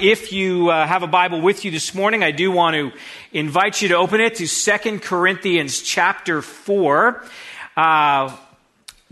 If 0.00 0.32
you 0.32 0.70
uh, 0.70 0.88
have 0.88 1.04
a 1.04 1.06
Bible 1.06 1.40
with 1.40 1.64
you 1.64 1.70
this 1.70 1.94
morning, 1.94 2.24
I 2.24 2.32
do 2.32 2.50
want 2.50 2.74
to 2.74 2.90
invite 3.32 3.80
you 3.80 3.90
to 3.90 3.94
open 3.94 4.20
it 4.20 4.34
to 4.36 4.48
Second 4.48 5.02
Corinthians 5.02 5.82
chapter 5.82 6.42
4. 6.42 7.24
Uh, 7.76 8.36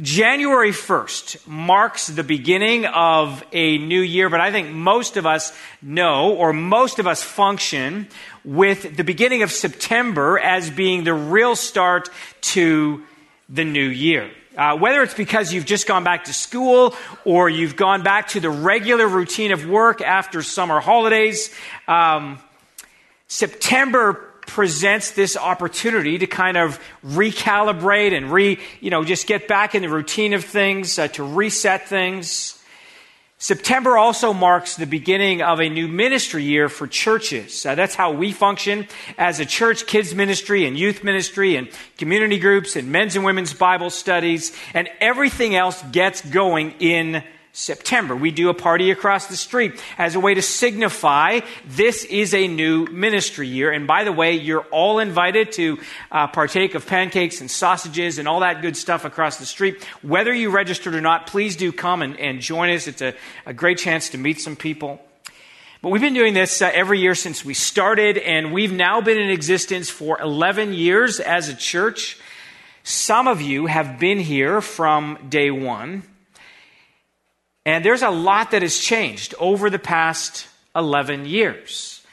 January 0.00 0.72
1st 0.72 1.46
marks 1.46 2.08
the 2.08 2.24
beginning 2.24 2.84
of 2.84 3.45
a 3.53 3.79
new 3.79 4.00
year, 4.00 4.29
but 4.29 4.40
I 4.40 4.50
think 4.50 4.71
most 4.71 5.16
of 5.16 5.24
us 5.24 5.56
know, 5.80 6.34
or 6.34 6.53
most 6.53 6.99
of 6.99 7.06
us 7.06 7.22
function 7.22 8.08
with 8.44 8.96
the 8.96 9.04
beginning 9.04 9.44
of 9.44 9.53
September 9.53 10.37
as 10.37 10.69
being 10.69 11.04
the 11.04 11.14
real 11.14 11.54
start 11.54 12.08
to 12.40 13.04
the 13.49 13.62
new 13.62 13.87
year. 13.87 14.33
Uh, 14.56 14.76
whether 14.76 15.03
it's 15.03 15.14
because 15.14 15.53
you've 15.53 15.64
just 15.64 15.87
gone 15.87 16.05
back 16.05 16.24
to 16.24 16.32
school 16.34 16.95
or 17.24 17.48
you've 17.48 17.74
gone 17.74 18.02
back 18.02 18.28
to 18.28 18.41
the 18.41 18.50
regular 18.50 19.09
routine 19.09 19.50
of 19.50 19.66
work 19.66 20.02
after 20.02 20.42
summer 20.42 20.78
holidays, 20.78 21.55
um, 21.88 22.38
September 23.28 24.14
presents 24.46 25.12
this 25.12 25.38
opportunity 25.38 26.18
to 26.18 26.27
kind 26.27 26.58
of 26.58 26.78
recalibrate 27.06 28.14
and 28.14 28.30
re, 28.30 28.58
you 28.80 28.91
know, 28.91 29.04
just 29.04 29.27
get 29.27 29.48
back 29.48 29.74
in 29.74 29.80
the 29.80 29.88
routine 29.88 30.34
of 30.34 30.44
things, 30.44 30.98
uh, 30.98 31.08
to 31.08 31.22
reset 31.24 31.88
things. 31.88 32.61
September 33.42 33.98
also 33.98 34.32
marks 34.32 34.77
the 34.77 34.87
beginning 34.87 35.42
of 35.42 35.60
a 35.60 35.69
new 35.69 35.88
ministry 35.88 36.45
year 36.45 36.69
for 36.69 36.87
churches. 36.87 37.66
Uh, 37.66 37.74
that's 37.74 37.96
how 37.96 38.12
we 38.12 38.30
function 38.30 38.87
as 39.19 39.41
a 39.41 39.45
church, 39.45 39.84
kids 39.88 40.14
ministry 40.14 40.64
and 40.64 40.78
youth 40.78 41.02
ministry 41.02 41.56
and 41.56 41.69
community 41.98 42.38
groups 42.38 42.77
and 42.77 42.92
men's 42.92 43.16
and 43.16 43.24
women's 43.24 43.52
Bible 43.52 43.91
studies 43.91 44.52
and 44.74 44.88
everything 45.00 45.56
else 45.56 45.83
gets 45.91 46.24
going 46.24 46.77
in 46.78 47.24
September. 47.55 48.16
We 48.16 48.30
do 48.30 48.48
a 48.48 48.55
party 48.55 48.91
across 48.91 49.27
the 49.27 49.37
street 49.37 49.79
as 49.98 50.15
a 50.15 50.20
way 50.20 50.33
to 50.33 50.41
signify 50.41 51.41
this 51.66 52.05
is 52.05 52.33
a 52.33 52.48
new 52.48 52.87
ministry 52.87 53.47
year. 53.47 53.70
And 53.70 53.87
by 53.87 54.05
the 54.05 54.12
way, 54.12 54.33
you're 54.37 54.65
all 54.70 55.00
invited 55.00 55.53
to 55.53 55.78
uh, 56.11 56.28
partake 56.28 56.75
of 56.75 56.86
pancakes 56.86 57.42
and 57.42 57.50
sausages 57.50 58.19
and 58.19 58.27
all 58.27 58.41
that 58.41 58.62
good 58.62 58.75
stuff 58.75 59.05
across 59.05 59.36
the 59.36 59.44
street. 59.44 59.84
Whether 60.00 60.33
you 60.33 60.48
registered 60.48 60.94
or 60.94 61.03
not, 61.03 61.27
please 61.27 61.55
do 61.55 61.72
come 61.72 62.00
and, 62.00 62.19
and 62.19 62.41
join 62.41 62.70
us. 62.70 62.86
It's 62.86 63.03
a, 63.03 63.14
a, 63.44 63.53
great 63.53 63.77
chance 63.77 64.09
to 64.11 64.19
meet 64.19 64.41
some 64.41 64.56
people. 64.56 64.98
But 65.83 65.91
we've 65.91 66.00
been 66.00 66.14
doing 66.14 66.33
this 66.33 66.62
uh, 66.62 66.70
every 66.72 67.00
year 67.00 67.14
since 67.14 67.44
we 67.44 67.53
started, 67.53 68.16
and 68.16 68.55
we've 68.55 68.72
now 68.72 69.03
been 69.03 69.19
in 69.19 69.28
existence 69.28 69.91
for 69.91 70.19
11 70.22 70.72
years 70.72 71.20
as 71.20 71.50
a 71.50 71.55
church. 71.55 72.19
Some 72.83 73.28
of 73.28 73.42
you 73.42 73.66
have 73.66 73.98
been 73.98 74.20
here 74.20 74.62
from 74.62 75.19
day 75.28 75.50
one. 75.50 76.05
And 77.64 77.84
there's 77.84 78.02
a 78.02 78.10
lot 78.10 78.50
that 78.50 78.62
has 78.62 78.78
changed 78.78 79.34
over 79.38 79.70
the 79.70 79.78
past 79.78 80.48
11 80.74 81.27
years. 81.27 82.04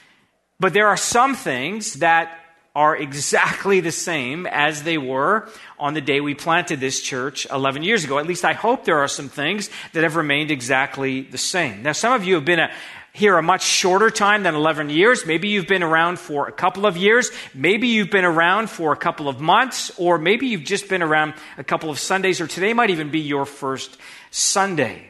But 0.59 0.73
there 0.73 0.87
are 0.87 0.97
some 0.97 1.35
things 1.35 1.95
that 1.95 2.35
are 2.75 2.95
exactly 2.95 3.79
the 3.79 3.91
same 3.91 4.45
as 4.45 4.83
they 4.83 4.97
were 4.97 5.49
on 5.79 5.95
the 5.95 6.01
day 6.01 6.21
we 6.21 6.35
planted 6.35 6.79
this 6.79 7.01
church 7.01 7.47
11 7.51 7.83
years 7.83 8.03
ago. 8.03 8.19
At 8.19 8.27
least 8.27 8.45
I 8.45 8.53
hope 8.53 8.85
there 8.85 8.99
are 8.99 9.07
some 9.07 9.27
things 9.27 9.69
that 9.93 10.03
have 10.03 10.15
remained 10.15 10.51
exactly 10.51 11.21
the 11.21 11.37
same. 11.37 11.81
Now, 11.81 11.93
some 11.93 12.13
of 12.13 12.23
you 12.23 12.35
have 12.35 12.45
been 12.45 12.59
a, 12.59 12.71
here 13.11 13.37
a 13.37 13.41
much 13.41 13.63
shorter 13.63 14.11
time 14.11 14.43
than 14.43 14.53
11 14.53 14.91
years. 14.91 15.25
Maybe 15.25 15.47
you've 15.47 15.67
been 15.67 15.81
around 15.81 16.19
for 16.19 16.47
a 16.47 16.51
couple 16.51 16.85
of 16.85 16.95
years. 16.95 17.31
Maybe 17.53 17.87
you've 17.87 18.11
been 18.11 18.25
around 18.25 18.69
for 18.69 18.93
a 18.93 18.97
couple 18.97 19.27
of 19.27 19.41
months, 19.41 19.91
or 19.97 20.17
maybe 20.19 20.47
you've 20.47 20.63
just 20.63 20.87
been 20.87 21.01
around 21.01 21.33
a 21.57 21.63
couple 21.63 21.89
of 21.89 21.97
Sundays, 21.97 22.39
or 22.39 22.47
today 22.47 22.73
might 22.73 22.91
even 22.91 23.09
be 23.09 23.19
your 23.19 23.45
first 23.45 23.97
Sunday. 24.29 25.08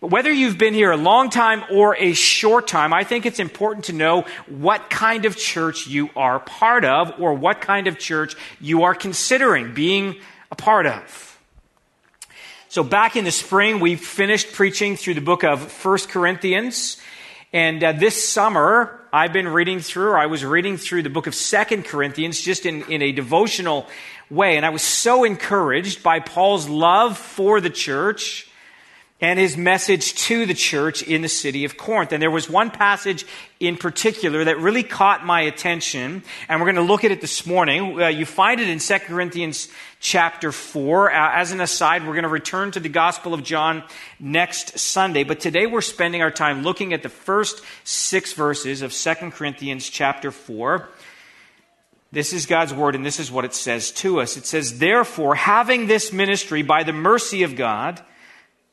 But 0.00 0.08
whether 0.08 0.30
you've 0.30 0.58
been 0.58 0.74
here 0.74 0.90
a 0.90 0.96
long 0.96 1.30
time 1.30 1.64
or 1.70 1.96
a 1.96 2.12
short 2.12 2.68
time, 2.68 2.92
I 2.92 3.04
think 3.04 3.24
it's 3.24 3.40
important 3.40 3.86
to 3.86 3.92
know 3.92 4.26
what 4.46 4.90
kind 4.90 5.24
of 5.24 5.36
church 5.36 5.86
you 5.86 6.10
are 6.14 6.38
part 6.38 6.84
of 6.84 7.18
or 7.18 7.32
what 7.32 7.60
kind 7.62 7.86
of 7.86 7.98
church 7.98 8.36
you 8.60 8.82
are 8.82 8.94
considering 8.94 9.72
being 9.72 10.16
a 10.50 10.54
part 10.54 10.86
of. 10.86 11.40
So 12.68 12.84
back 12.84 13.16
in 13.16 13.24
the 13.24 13.30
spring, 13.30 13.80
we 13.80 13.96
finished 13.96 14.52
preaching 14.52 14.96
through 14.96 15.14
the 15.14 15.22
book 15.22 15.44
of 15.44 15.62
First 15.72 16.10
Corinthians. 16.10 16.98
And 17.50 17.82
uh, 17.82 17.92
this 17.92 18.28
summer, 18.28 19.00
I've 19.14 19.32
been 19.32 19.48
reading 19.48 19.80
through, 19.80 20.08
or 20.08 20.18
I 20.18 20.26
was 20.26 20.44
reading 20.44 20.76
through 20.76 21.04
the 21.04 21.10
book 21.10 21.26
of 21.26 21.34
Second 21.34 21.86
Corinthians 21.86 22.38
just 22.38 22.66
in, 22.66 22.82
in 22.90 23.00
a 23.00 23.12
devotional 23.12 23.86
way. 24.28 24.58
And 24.58 24.66
I 24.66 24.68
was 24.68 24.82
so 24.82 25.24
encouraged 25.24 26.02
by 26.02 26.20
Paul's 26.20 26.68
love 26.68 27.16
for 27.16 27.62
the 27.62 27.70
church 27.70 28.46
and 29.20 29.38
his 29.38 29.56
message 29.56 30.14
to 30.14 30.44
the 30.44 30.52
church 30.52 31.02
in 31.02 31.22
the 31.22 31.28
city 31.28 31.64
of 31.64 31.78
Corinth. 31.78 32.12
And 32.12 32.22
there 32.22 32.30
was 32.30 32.50
one 32.50 32.70
passage 32.70 33.24
in 33.58 33.78
particular 33.78 34.44
that 34.44 34.58
really 34.58 34.82
caught 34.82 35.24
my 35.24 35.40
attention, 35.40 36.22
and 36.48 36.60
we're 36.60 36.66
going 36.66 36.86
to 36.86 36.92
look 36.92 37.02
at 37.02 37.10
it 37.10 37.22
this 37.22 37.46
morning. 37.46 38.00
Uh, 38.00 38.08
you 38.08 38.26
find 38.26 38.60
it 38.60 38.68
in 38.68 38.78
2 38.78 38.98
Corinthians 39.00 39.68
chapter 40.00 40.52
4. 40.52 41.10
Uh, 41.10 41.32
as 41.32 41.52
an 41.52 41.62
aside, 41.62 42.02
we're 42.02 42.12
going 42.12 42.24
to 42.24 42.28
return 42.28 42.70
to 42.72 42.80
the 42.80 42.90
Gospel 42.90 43.32
of 43.32 43.42
John 43.42 43.84
next 44.20 44.78
Sunday, 44.78 45.24
but 45.24 45.40
today 45.40 45.66
we're 45.66 45.80
spending 45.80 46.20
our 46.20 46.30
time 46.30 46.62
looking 46.62 46.92
at 46.92 47.02
the 47.02 47.08
first 47.08 47.62
six 47.84 48.34
verses 48.34 48.82
of 48.82 48.92
2 48.92 49.14
Corinthians 49.30 49.88
chapter 49.88 50.30
4. 50.30 50.88
This 52.12 52.34
is 52.34 52.44
God's 52.44 52.74
word, 52.74 52.94
and 52.94 53.04
this 53.04 53.18
is 53.18 53.32
what 53.32 53.46
it 53.46 53.54
says 53.54 53.90
to 53.92 54.20
us. 54.20 54.36
It 54.36 54.44
says, 54.44 54.78
Therefore, 54.78 55.34
having 55.34 55.86
this 55.86 56.12
ministry 56.12 56.62
by 56.62 56.82
the 56.82 56.92
mercy 56.92 57.42
of 57.42 57.56
God, 57.56 58.02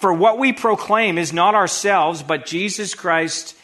For 0.00 0.14
what 0.14 0.38
we 0.38 0.54
proclaim 0.54 1.18
is 1.18 1.34
not 1.34 1.54
ourselves, 1.54 2.22
but 2.22 2.46
Jesus 2.46 2.94
Christ 2.94 3.54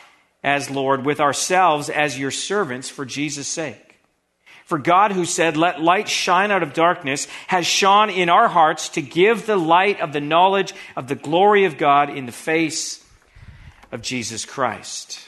as 0.45 0.69
Lord, 0.69 1.07
with 1.07 1.19
ourselves 1.19 1.89
as 1.89 2.19
your 2.19 2.31
servants 2.31 2.91
for 2.91 3.07
Jesus' 3.07 3.49
sake. 3.49 3.97
For 4.67 4.79
God, 4.79 5.13
who 5.13 5.25
said, 5.25 5.57
Let 5.57 5.81
light 5.81 6.09
shine 6.11 6.51
out 6.51 6.63
of 6.63 6.75
darkness, 6.75 7.27
has 7.47 7.67
shone 7.67 8.11
in 8.11 8.29
our 8.29 8.49
hearts 8.49 8.91
to 8.91 9.03
give 9.03 9.47
the 9.47 9.57
light 9.57 10.01
of 10.01 10.13
the 10.13 10.21
knowledge 10.21 10.75
of 10.95 11.09
the 11.09 11.15
glory 11.15 11.65
of 11.65 11.79
God 11.79 12.11
in 12.11 12.27
the 12.27 12.33
face 12.33 13.03
of 13.91 14.03
Jesus 14.03 14.45
Christ. 14.45 15.19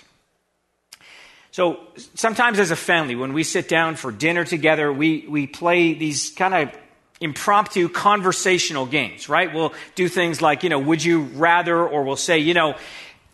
So 1.53 1.81
sometimes 2.15 2.59
as 2.59 2.71
a 2.71 2.77
family, 2.77 3.17
when 3.17 3.33
we 3.33 3.45
sit 3.45 3.67
down 3.67 3.97
for 3.97 4.13
dinner 4.13 4.45
together, 4.45 4.93
we, 4.93 5.25
we 5.27 5.47
play 5.47 5.95
these 5.95 6.29
kind 6.31 6.53
of 6.53 6.79
impromptu 7.21 7.89
conversational 7.89 8.87
games, 8.87 9.29
right? 9.29 9.53
We'll 9.53 9.75
do 9.95 10.09
things 10.09 10.41
like, 10.41 10.63
you 10.63 10.69
know, 10.69 10.79
would 10.79 11.03
you 11.03 11.23
rather, 11.23 11.87
or 11.87 12.05
we'll 12.05 12.17
say, 12.17 12.39
you 12.39 12.55
know, 12.55 12.77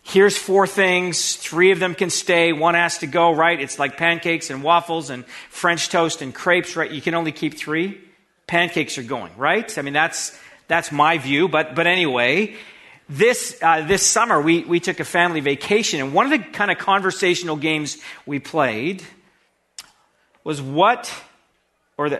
here's 0.03 0.37
four 0.37 0.67
things, 0.67 1.35
three 1.35 1.71
of 1.71 1.79
them 1.79 1.95
can 1.95 2.09
stay, 2.09 2.53
one 2.53 2.75
has 2.75 2.99
to 2.99 3.07
go, 3.07 3.33
right? 3.33 3.59
It's 3.59 3.79
like 3.79 3.97
pancakes 3.97 4.49
and 4.49 4.63
waffles 4.63 5.09
and 5.09 5.25
French 5.49 5.89
toast 5.89 6.21
and 6.21 6.33
crepes, 6.33 6.75
right? 6.75 6.89
You 6.89 7.01
can 7.01 7.15
only 7.15 7.31
keep 7.31 7.55
three. 7.55 8.01
Pancakes 8.47 8.97
are 8.97 9.03
going, 9.03 9.35
right? 9.37 9.75
I 9.77 9.81
mean, 9.81 9.93
that's, 9.93 10.37
that's 10.67 10.91
my 10.91 11.17
view, 11.17 11.47
but, 11.47 11.75
but 11.75 11.87
anyway, 11.87 12.55
this, 13.09 13.57
uh, 13.61 13.81
this 13.81 14.05
summer 14.05 14.41
we, 14.41 14.63
we 14.63 14.79
took 14.79 14.99
a 14.99 15.05
family 15.05 15.39
vacation, 15.39 15.99
and 15.99 16.13
one 16.13 16.31
of 16.31 16.31
the 16.31 16.39
kind 16.39 16.71
of 16.71 16.77
conversational 16.77 17.55
games 17.55 17.97
we 18.25 18.39
played 18.39 19.03
was 20.43 20.61
what 20.61 21.11
or 21.97 22.09
the, 22.09 22.17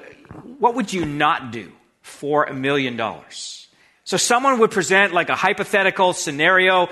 what 0.60 0.76
would 0.76 0.94
you 0.94 1.06
not 1.06 1.52
do 1.52 1.72
for 2.02 2.46
a 2.46 2.54
million 2.54 2.98
dollars? 2.98 3.68
So 4.04 4.18
someone 4.18 4.60
would 4.60 4.72
present 4.72 5.14
like 5.14 5.30
a 5.30 5.36
hypothetical 5.36 6.14
scenario, 6.14 6.90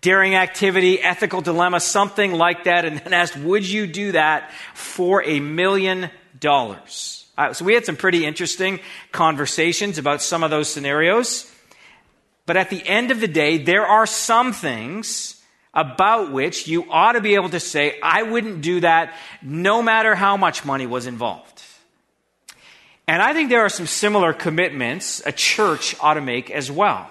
daring 0.00 0.34
activity, 0.34 1.00
ethical 1.00 1.40
dilemma, 1.40 1.80
something 1.80 2.32
like 2.32 2.64
that, 2.64 2.84
and 2.84 2.98
then 2.98 3.12
asked, 3.12 3.36
would 3.36 3.68
you 3.68 3.86
do 3.86 4.12
that 4.12 4.50
for 4.74 5.22
a 5.22 5.40
million 5.40 6.10
dollars? 6.38 7.26
Uh, 7.38 7.52
so 7.52 7.64
we 7.64 7.74
had 7.74 7.84
some 7.84 7.96
pretty 7.96 8.24
interesting 8.24 8.80
conversations 9.12 9.98
about 9.98 10.22
some 10.22 10.42
of 10.42 10.50
those 10.50 10.68
scenarios. 10.68 11.50
But 12.46 12.56
at 12.56 12.70
the 12.70 12.86
end 12.86 13.10
of 13.10 13.20
the 13.20 13.28
day, 13.28 13.58
there 13.58 13.86
are 13.86 14.06
some 14.06 14.52
things 14.52 15.42
about 15.74 16.32
which 16.32 16.66
you 16.66 16.90
ought 16.90 17.12
to 17.12 17.20
be 17.20 17.34
able 17.34 17.50
to 17.50 17.60
say, 17.60 17.98
I 18.02 18.22
wouldn't 18.22 18.62
do 18.62 18.80
that 18.80 19.14
no 19.42 19.82
matter 19.82 20.14
how 20.14 20.36
much 20.36 20.64
money 20.64 20.86
was 20.86 21.06
involved. 21.06 21.62
And 23.08 23.22
I 23.22 23.32
think 23.34 23.50
there 23.50 23.64
are 23.64 23.68
some 23.68 23.86
similar 23.86 24.32
commitments 24.32 25.22
a 25.24 25.32
church 25.32 25.94
ought 26.00 26.14
to 26.14 26.20
make 26.20 26.50
as 26.50 26.70
well. 26.70 27.08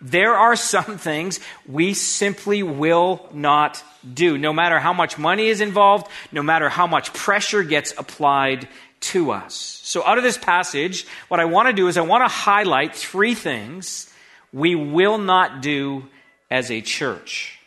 There 0.00 0.34
are 0.34 0.56
some 0.56 0.98
things 0.98 1.40
we 1.66 1.94
simply 1.94 2.62
will 2.62 3.28
not 3.32 3.82
do, 4.14 4.36
no 4.36 4.52
matter 4.52 4.78
how 4.78 4.92
much 4.92 5.18
money 5.18 5.48
is 5.48 5.60
involved, 5.60 6.06
no 6.32 6.42
matter 6.42 6.68
how 6.68 6.86
much 6.86 7.12
pressure 7.14 7.62
gets 7.62 7.92
applied 7.96 8.68
to 9.00 9.30
us. 9.30 9.80
So, 9.84 10.04
out 10.04 10.18
of 10.18 10.24
this 10.24 10.38
passage, 10.38 11.06
what 11.28 11.40
I 11.40 11.44
want 11.46 11.68
to 11.68 11.72
do 11.72 11.88
is 11.88 11.96
I 11.96 12.02
want 12.02 12.24
to 12.24 12.28
highlight 12.28 12.94
three 12.94 13.34
things 13.34 14.12
we 14.52 14.74
will 14.74 15.18
not 15.18 15.62
do 15.62 16.04
as 16.50 16.70
a 16.70 16.80
church. 16.80 17.57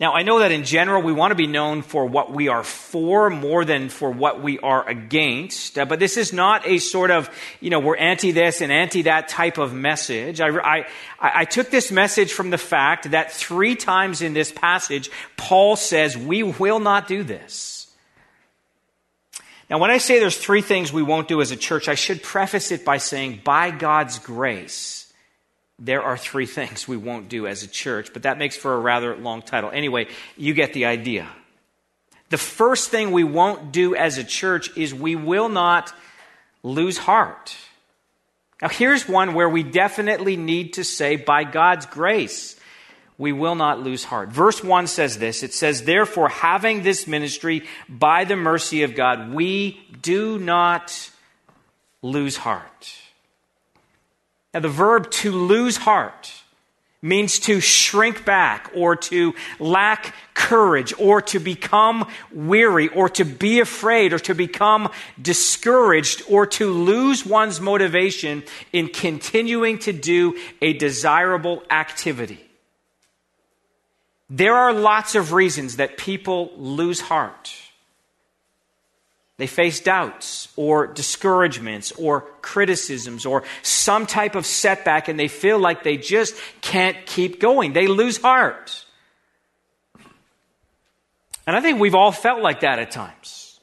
Now, 0.00 0.12
I 0.12 0.22
know 0.22 0.38
that 0.38 0.52
in 0.52 0.62
general 0.62 1.02
we 1.02 1.12
want 1.12 1.32
to 1.32 1.34
be 1.34 1.48
known 1.48 1.82
for 1.82 2.06
what 2.06 2.30
we 2.32 2.46
are 2.46 2.62
for 2.62 3.30
more 3.30 3.64
than 3.64 3.88
for 3.88 4.12
what 4.12 4.40
we 4.40 4.60
are 4.60 4.88
against, 4.88 5.76
uh, 5.76 5.86
but 5.86 5.98
this 5.98 6.16
is 6.16 6.32
not 6.32 6.64
a 6.68 6.78
sort 6.78 7.10
of, 7.10 7.28
you 7.60 7.70
know, 7.70 7.80
we're 7.80 7.96
anti 7.96 8.30
this 8.30 8.60
and 8.60 8.70
anti 8.70 9.02
that 9.02 9.26
type 9.26 9.58
of 9.58 9.74
message. 9.74 10.40
I, 10.40 10.50
I, 10.50 10.86
I 11.18 11.44
took 11.46 11.70
this 11.70 11.90
message 11.90 12.32
from 12.32 12.50
the 12.50 12.58
fact 12.58 13.10
that 13.10 13.32
three 13.32 13.74
times 13.74 14.22
in 14.22 14.34
this 14.34 14.52
passage, 14.52 15.10
Paul 15.36 15.74
says, 15.74 16.16
we 16.16 16.44
will 16.44 16.78
not 16.78 17.08
do 17.08 17.24
this. 17.24 17.88
Now, 19.68 19.78
when 19.78 19.90
I 19.90 19.98
say 19.98 20.20
there's 20.20 20.38
three 20.38 20.62
things 20.62 20.92
we 20.92 21.02
won't 21.02 21.28
do 21.28 21.40
as 21.40 21.50
a 21.50 21.56
church, 21.56 21.88
I 21.88 21.94
should 21.94 22.22
preface 22.22 22.70
it 22.70 22.84
by 22.84 22.98
saying, 22.98 23.40
by 23.44 23.72
God's 23.72 24.18
grace, 24.18 24.97
there 25.78 26.02
are 26.02 26.16
three 26.16 26.46
things 26.46 26.88
we 26.88 26.96
won't 26.96 27.28
do 27.28 27.46
as 27.46 27.62
a 27.62 27.68
church, 27.68 28.12
but 28.12 28.22
that 28.24 28.38
makes 28.38 28.56
for 28.56 28.74
a 28.74 28.78
rather 28.78 29.16
long 29.16 29.42
title. 29.42 29.70
Anyway, 29.70 30.08
you 30.36 30.54
get 30.54 30.72
the 30.72 30.86
idea. 30.86 31.28
The 32.30 32.38
first 32.38 32.90
thing 32.90 33.12
we 33.12 33.24
won't 33.24 33.72
do 33.72 33.94
as 33.94 34.18
a 34.18 34.24
church 34.24 34.76
is 34.76 34.92
we 34.92 35.16
will 35.16 35.48
not 35.48 35.92
lose 36.62 36.98
heart. 36.98 37.56
Now, 38.60 38.68
here's 38.68 39.08
one 39.08 39.34
where 39.34 39.48
we 39.48 39.62
definitely 39.62 40.36
need 40.36 40.74
to 40.74 40.84
say, 40.84 41.16
by 41.16 41.44
God's 41.44 41.86
grace, 41.86 42.58
we 43.16 43.32
will 43.32 43.54
not 43.54 43.80
lose 43.80 44.04
heart. 44.04 44.30
Verse 44.30 44.62
1 44.62 44.88
says 44.88 45.18
this 45.18 45.42
it 45.42 45.54
says, 45.54 45.84
Therefore, 45.84 46.28
having 46.28 46.82
this 46.82 47.06
ministry 47.06 47.64
by 47.88 48.24
the 48.24 48.36
mercy 48.36 48.82
of 48.82 48.94
God, 48.94 49.32
we 49.32 49.80
do 50.02 50.38
not 50.38 51.10
lose 52.02 52.36
heart. 52.36 52.92
The 54.60 54.68
verb 54.68 55.10
to 55.12 55.32
lose 55.32 55.76
heart 55.76 56.32
means 57.00 57.38
to 57.38 57.60
shrink 57.60 58.24
back 58.24 58.70
or 58.74 58.96
to 58.96 59.34
lack 59.60 60.14
courage 60.34 60.92
or 60.98 61.22
to 61.22 61.38
become 61.38 62.08
weary 62.32 62.88
or 62.88 63.08
to 63.08 63.24
be 63.24 63.60
afraid 63.60 64.12
or 64.12 64.18
to 64.18 64.34
become 64.34 64.90
discouraged 65.20 66.22
or 66.28 66.44
to 66.46 66.70
lose 66.70 67.24
one's 67.24 67.60
motivation 67.60 68.42
in 68.72 68.88
continuing 68.88 69.78
to 69.78 69.92
do 69.92 70.36
a 70.60 70.72
desirable 70.72 71.62
activity. 71.70 72.44
There 74.28 74.56
are 74.56 74.72
lots 74.72 75.14
of 75.14 75.32
reasons 75.32 75.76
that 75.76 75.96
people 75.96 76.50
lose 76.56 77.00
heart. 77.00 77.54
They 79.38 79.46
face 79.46 79.78
doubts 79.80 80.48
or 80.56 80.88
discouragements 80.88 81.92
or 81.92 82.22
criticisms 82.42 83.24
or 83.24 83.44
some 83.62 84.04
type 84.04 84.34
of 84.34 84.44
setback 84.44 85.08
and 85.08 85.18
they 85.18 85.28
feel 85.28 85.58
like 85.58 85.84
they 85.84 85.96
just 85.96 86.34
can't 86.60 87.06
keep 87.06 87.40
going. 87.40 87.72
They 87.72 87.86
lose 87.86 88.18
heart. 88.18 88.84
And 91.46 91.56
I 91.56 91.60
think 91.60 91.80
we've 91.80 91.94
all 91.94 92.12
felt 92.12 92.42
like 92.42 92.60
that 92.60 92.80
at 92.80 92.90
times. 92.90 93.60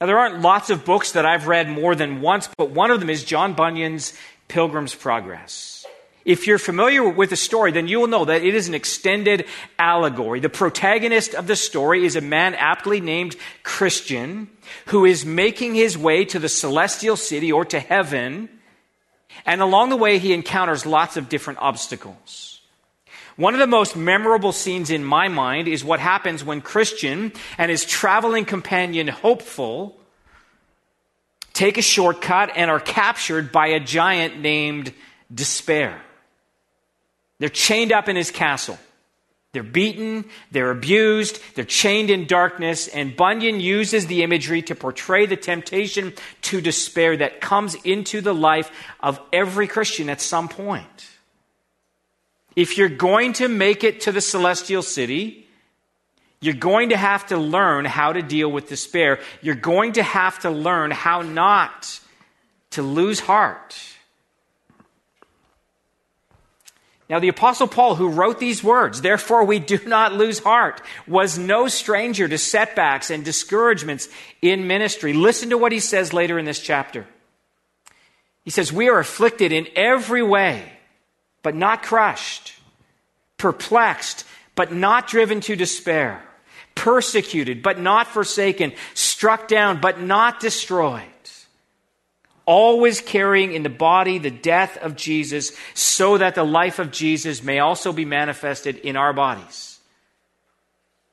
Now, 0.00 0.06
there 0.06 0.18
aren't 0.18 0.40
lots 0.40 0.70
of 0.70 0.84
books 0.84 1.12
that 1.12 1.26
I've 1.26 1.46
read 1.46 1.68
more 1.68 1.94
than 1.94 2.20
once, 2.20 2.48
but 2.56 2.70
one 2.70 2.90
of 2.90 3.00
them 3.00 3.10
is 3.10 3.24
John 3.24 3.54
Bunyan's 3.54 4.14
Pilgrim's 4.46 4.94
Progress. 4.94 5.77
If 6.24 6.46
you're 6.46 6.58
familiar 6.58 7.08
with 7.08 7.30
the 7.30 7.36
story, 7.36 7.72
then 7.72 7.88
you 7.88 8.00
will 8.00 8.06
know 8.06 8.24
that 8.24 8.42
it 8.42 8.54
is 8.54 8.68
an 8.68 8.74
extended 8.74 9.46
allegory. 9.78 10.40
The 10.40 10.48
protagonist 10.48 11.34
of 11.34 11.46
the 11.46 11.56
story 11.56 12.04
is 12.04 12.16
a 12.16 12.20
man 12.20 12.54
aptly 12.54 13.00
named 13.00 13.36
Christian 13.62 14.48
who 14.86 15.04
is 15.04 15.24
making 15.24 15.74
his 15.74 15.96
way 15.96 16.24
to 16.26 16.38
the 16.38 16.48
celestial 16.48 17.16
city 17.16 17.50
or 17.50 17.64
to 17.66 17.80
heaven. 17.80 18.48
And 19.46 19.62
along 19.62 19.90
the 19.90 19.96
way, 19.96 20.18
he 20.18 20.32
encounters 20.32 20.84
lots 20.84 21.16
of 21.16 21.28
different 21.28 21.60
obstacles. 21.62 22.60
One 23.36 23.54
of 23.54 23.60
the 23.60 23.68
most 23.68 23.96
memorable 23.96 24.50
scenes 24.50 24.90
in 24.90 25.04
my 25.04 25.28
mind 25.28 25.68
is 25.68 25.84
what 25.84 26.00
happens 26.00 26.42
when 26.42 26.60
Christian 26.60 27.32
and 27.56 27.70
his 27.70 27.84
traveling 27.84 28.44
companion, 28.44 29.06
Hopeful, 29.06 29.96
take 31.52 31.78
a 31.78 31.82
shortcut 31.82 32.50
and 32.56 32.68
are 32.68 32.80
captured 32.80 33.52
by 33.52 33.68
a 33.68 33.80
giant 33.80 34.40
named 34.40 34.92
Despair. 35.32 36.00
They're 37.38 37.48
chained 37.48 37.92
up 37.92 38.08
in 38.08 38.16
his 38.16 38.30
castle. 38.30 38.78
They're 39.52 39.62
beaten, 39.62 40.26
they're 40.50 40.70
abused, 40.70 41.40
they're 41.54 41.64
chained 41.64 42.10
in 42.10 42.26
darkness, 42.26 42.86
and 42.86 43.16
Bunyan 43.16 43.60
uses 43.60 44.06
the 44.06 44.22
imagery 44.22 44.60
to 44.62 44.74
portray 44.74 45.24
the 45.24 45.36
temptation 45.36 46.12
to 46.42 46.60
despair 46.60 47.16
that 47.16 47.40
comes 47.40 47.74
into 47.76 48.20
the 48.20 48.34
life 48.34 48.70
of 49.00 49.18
every 49.32 49.66
Christian 49.66 50.10
at 50.10 50.20
some 50.20 50.48
point. 50.48 51.08
If 52.54 52.76
you're 52.76 52.90
going 52.90 53.32
to 53.34 53.48
make 53.48 53.84
it 53.84 54.02
to 54.02 54.12
the 54.12 54.20
celestial 54.20 54.82
city, 54.82 55.46
you're 56.40 56.54
going 56.54 56.90
to 56.90 56.96
have 56.96 57.26
to 57.28 57.38
learn 57.38 57.86
how 57.86 58.12
to 58.12 58.20
deal 58.20 58.52
with 58.52 58.68
despair. 58.68 59.18
You're 59.40 59.54
going 59.54 59.92
to 59.92 60.02
have 60.02 60.40
to 60.40 60.50
learn 60.50 60.90
how 60.90 61.22
not 61.22 62.00
to 62.70 62.82
lose 62.82 63.18
heart 63.18 63.76
Now, 67.08 67.20
the 67.20 67.28
Apostle 67.28 67.68
Paul, 67.68 67.94
who 67.94 68.08
wrote 68.08 68.38
these 68.38 68.62
words, 68.62 69.00
therefore 69.00 69.44
we 69.44 69.58
do 69.58 69.78
not 69.86 70.12
lose 70.12 70.40
heart, 70.40 70.82
was 71.06 71.38
no 71.38 71.68
stranger 71.68 72.28
to 72.28 72.38
setbacks 72.38 73.10
and 73.10 73.24
discouragements 73.24 74.08
in 74.42 74.66
ministry. 74.66 75.12
Listen 75.12 75.50
to 75.50 75.58
what 75.58 75.72
he 75.72 75.80
says 75.80 76.12
later 76.12 76.38
in 76.38 76.44
this 76.44 76.60
chapter. 76.60 77.06
He 78.44 78.50
says, 78.50 78.72
We 78.72 78.88
are 78.88 78.98
afflicted 78.98 79.52
in 79.52 79.68
every 79.74 80.22
way, 80.22 80.70
but 81.42 81.54
not 81.54 81.82
crushed, 81.82 82.54
perplexed, 83.38 84.24
but 84.54 84.72
not 84.72 85.08
driven 85.08 85.40
to 85.42 85.56
despair, 85.56 86.22
persecuted, 86.74 87.62
but 87.62 87.78
not 87.78 88.06
forsaken, 88.06 88.72
struck 88.92 89.48
down, 89.48 89.80
but 89.80 90.00
not 90.00 90.40
destroyed 90.40 91.02
always 92.48 93.02
carrying 93.02 93.52
in 93.52 93.62
the 93.62 93.68
body 93.68 94.16
the 94.16 94.30
death 94.30 94.78
of 94.78 94.96
Jesus, 94.96 95.52
so 95.74 96.16
that 96.16 96.34
the 96.34 96.44
life 96.44 96.78
of 96.78 96.90
Jesus 96.90 97.42
may 97.42 97.58
also 97.58 97.92
be 97.92 98.06
manifested 98.06 98.78
in 98.78 98.96
our 98.96 99.12
bodies. 99.12 99.78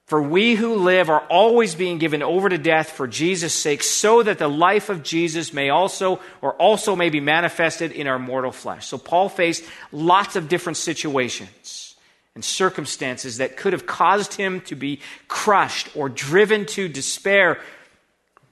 For 0.06 0.22
we 0.22 0.56
who 0.56 0.76
live 0.76 1.09
are 1.09 1.26
always 1.30 1.76
being 1.76 1.98
given 1.98 2.24
over 2.24 2.48
to 2.48 2.57
death 2.57 2.92
for 2.92 3.07
Jesus' 3.07 3.54
sake, 3.54 3.83
so 3.83 4.24
that 4.24 4.38
the 4.38 4.48
life 4.48 4.90
of 4.90 5.04
Jesus 5.04 5.52
may 5.52 5.69
also, 5.69 6.21
or 6.42 6.54
also 6.54 6.95
may 6.95 7.09
be 7.09 7.19
manifested 7.19 7.92
in 7.92 8.07
our 8.07 8.19
mortal 8.19 8.52
flesh. 8.52 8.86
So 8.88 8.98
Paul 8.98 9.28
faced 9.30 9.66
lots 9.92 10.36
of 10.36 10.48
different 10.48 10.78
situations 10.78 11.95
and 12.36 12.45
circumstances 12.45 13.38
that 13.38 13.57
could 13.57 13.74
have 13.74 13.88
caused 13.88 14.36
him 14.36 14.62
to 14.62 14.76
be 14.76 15.00
crushed 15.28 15.90
or 15.95 16.07
driven 16.07 16.66
to 16.68 16.88
despair 16.88 17.59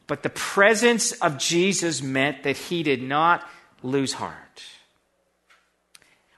but 0.07 0.24
the 0.24 0.29
presence 0.29 1.12
of 1.13 1.38
Jesus 1.38 2.01
meant 2.01 2.43
that 2.43 2.57
he 2.57 2.83
did 2.83 3.01
not 3.01 3.48
lose 3.81 4.13
heart. 4.13 4.63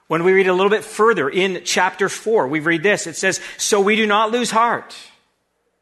When 0.08 0.22
we 0.22 0.32
read 0.32 0.46
a 0.46 0.52
little 0.52 0.70
bit 0.70 0.84
further 0.84 1.28
in 1.28 1.62
chapter 1.64 2.08
4, 2.08 2.46
we 2.46 2.60
read 2.60 2.82
this. 2.82 3.06
It 3.06 3.16
says, 3.16 3.40
So 3.56 3.80
we 3.80 3.96
do 3.96 4.06
not 4.06 4.30
lose 4.30 4.50
heart. 4.50 4.96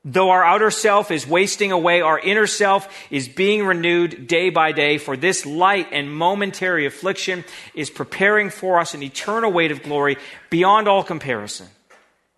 Though 0.07 0.31
our 0.31 0.45
outer 0.45 0.71
self 0.71 1.11
is 1.11 1.27
wasting 1.27 1.73
away, 1.73 2.03
our 2.03 2.19
inner 2.19 2.47
self 2.47 2.89
is 3.11 3.27
being 3.27 3.65
renewed 3.65 4.27
day 4.27 4.51
by 4.51 4.73
day, 4.73 4.99
for 4.99 5.17
this 5.17 5.47
light 5.47 5.89
and 5.93 6.15
momentary 6.15 6.85
affliction 6.85 7.45
is 7.75 7.89
preparing 7.89 8.51
for 8.51 8.79
us 8.79 8.93
an 8.93 9.03
eternal 9.03 9.51
weight 9.51 9.73
of 9.73 9.83
glory 9.83 10.17
beyond 10.51 10.89
all 10.89 11.03
comparison 11.03 11.69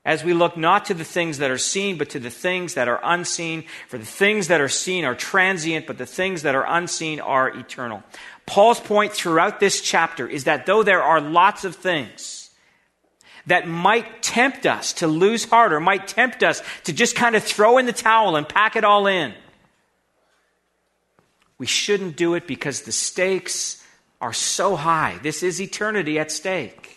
as 0.06 0.22
we 0.22 0.32
look 0.32 0.56
not 0.56 0.84
to 0.84 0.94
the 0.94 1.04
things 1.04 1.38
that 1.38 1.50
are 1.50 1.58
seen, 1.58 1.98
but 1.98 2.10
to 2.10 2.20
the 2.20 2.30
things 2.30 2.74
that 2.74 2.86
are 2.86 3.00
unseen. 3.02 3.64
For 3.88 3.98
the 3.98 4.06
things 4.06 4.46
that 4.46 4.60
are 4.60 4.68
seen 4.68 5.04
are 5.04 5.16
transient, 5.16 5.88
but 5.88 5.98
the 5.98 6.06
things 6.06 6.42
that 6.42 6.54
are 6.54 6.64
unseen 6.66 7.18
are 7.18 7.48
eternal. 7.48 8.04
Paul's 8.46 8.78
point 8.78 9.12
throughout 9.12 9.58
this 9.58 9.80
chapter 9.80 10.28
is 10.28 10.44
that 10.44 10.64
though 10.64 10.84
there 10.84 11.02
are 11.02 11.20
lots 11.20 11.64
of 11.64 11.74
things 11.74 12.50
that 13.46 13.66
might 13.66 14.22
tempt 14.22 14.64
us 14.64 14.92
to 14.94 15.08
lose 15.08 15.44
heart 15.44 15.72
or 15.72 15.80
might 15.80 16.06
tempt 16.06 16.44
us 16.44 16.62
to 16.84 16.92
just 16.92 17.16
kind 17.16 17.34
of 17.34 17.42
throw 17.42 17.76
in 17.76 17.86
the 17.86 17.92
towel 17.92 18.36
and 18.36 18.48
pack 18.48 18.76
it 18.76 18.84
all 18.84 19.08
in, 19.08 19.34
we 21.58 21.66
shouldn't 21.66 22.16
do 22.16 22.34
it 22.34 22.46
because 22.46 22.82
the 22.82 22.92
stakes 22.92 23.82
are 24.20 24.32
so 24.32 24.76
high. 24.76 25.18
This 25.20 25.42
is 25.42 25.60
eternity 25.60 26.16
at 26.20 26.30
stake. 26.30 26.95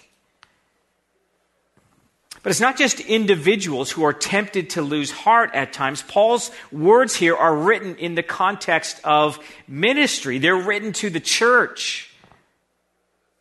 But 2.42 2.52
it's 2.52 2.62
not 2.62 2.78
just 2.78 3.00
individuals 3.02 3.92
who 3.92 4.04
are 4.04 4.14
tempted 4.14 4.70
to 4.72 4.82
lose 4.82 5.12
heart 5.12 5.52
at 5.54 5.74
times. 5.74 6.02
Paul's 6.02 6.52
words 6.72 7.16
here 7.16 7.36
are 7.36 7.56
written 7.56 7.96
in 7.98 8.16
the 8.16 8.24
context 8.24 9.02
of 9.04 9.40
ministry, 9.68 10.40
they're 10.40 10.56
written 10.56 10.94
to 10.94 11.10
the 11.10 11.20
church. 11.20 12.06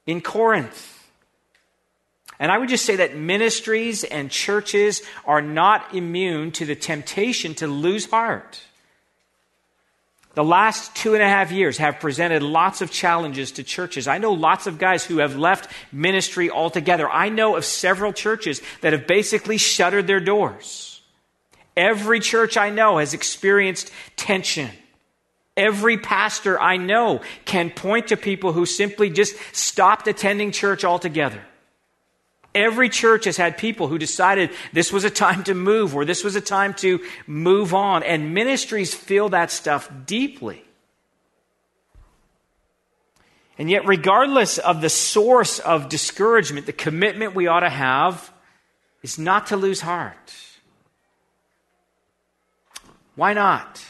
in 0.09 0.23
Corinth. 0.23 1.07
And 2.40 2.50
I 2.50 2.59
would 2.59 2.71
just 2.71 2.87
say 2.87 2.97
that 2.97 3.17
ministries 3.17 4.05
and 4.05 4.31
churches 4.31 5.02
are 5.26 5.43
not 5.43 5.95
immune 5.95 6.50
to 6.52 6.64
the 6.64 6.75
temptation 6.75 7.55
to 7.57 7.67
lose 7.67 8.07
heart. 8.07 8.62
The 10.35 10.45
last 10.45 10.95
two 10.95 11.15
and 11.15 11.23
a 11.23 11.29
half 11.29 11.51
years 11.51 11.79
have 11.79 12.01
presented 12.01 12.43
lots 12.43 12.81
of 12.81 12.91
challenges 12.91 13.53
to 13.53 13.65
churches. 13.65 14.07
I 14.07 14.19
know 14.19 14.33
lots 14.33 14.67
of 14.67 14.79
guys 14.79 15.05
who 15.05 15.19
have 15.19 15.37
left 15.37 15.71
ministry 15.91 16.51
altogether. 16.51 17.11
I 17.11 17.29
know 17.29 17.57
of 17.57 17.65
several 17.65 18.13
churches 18.13 18.63
that 18.83 18.93
have 18.93 19.07
basically 19.07 19.57
shuttered 19.57 20.07
their 20.07 20.21
doors. 20.21 21.01
Every 21.77 22.21
church 22.21 22.57
I 22.57 22.71
know 22.71 22.99
has 22.99 23.15
experienced 23.15 23.91
tension. 24.17 24.71
Every 25.57 25.99
pastor 25.99 26.61
I 26.61 26.77
know 26.77 27.21
can 27.45 27.71
point 27.71 28.09
to 28.09 28.17
people 28.17 28.53
who 28.53 28.65
simply 28.65 29.11
just 29.11 29.35
stopped 29.53 30.07
attending 30.07 30.53
church 30.53 30.85
altogether. 30.85 31.43
Every 32.59 32.88
church 32.88 33.27
has 33.27 33.37
had 33.37 33.57
people 33.57 33.87
who 33.87 33.99
decided 33.99 34.50
this 34.73 34.93
was 34.93 35.05
a 35.05 35.11
time 35.11 35.45
to 35.45 35.55
move 35.55 35.95
or 35.95 36.05
this 36.05 36.25
was 36.25 36.35
a 36.35 36.41
time 36.41 36.75
to 36.75 37.00
move 37.29 37.73
on. 37.73 38.03
And 38.03 38.35
ministries 38.35 38.93
feel 38.93 39.29
that 39.29 39.53
stuff 39.53 39.88
deeply. 40.07 40.65
And 43.59 43.71
yet, 43.71 43.87
regardless 43.87 44.59
of 44.59 44.81
the 44.81 44.88
source 44.88 45.61
of 45.61 45.88
discouragement, 45.88 46.67
the 46.67 46.73
commitment 46.73 47.37
we 47.37 47.47
ought 47.47 47.61
to 47.61 47.71
have 47.71 48.33
is 49.05 49.21
not 49.21 49.47
to 49.49 49.57
lose 49.57 49.81
heart. 49.81 50.35
Why 53.15 53.35
not? 53.35 53.85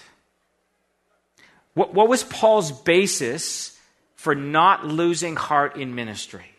What, 1.72 1.94
what 1.94 2.08
was 2.08 2.22
Paul's 2.22 2.70
basis 2.70 3.78
for 4.14 4.34
not 4.34 4.86
losing 4.86 5.36
heart 5.36 5.76
in 5.76 5.94
ministry? 5.94 6.52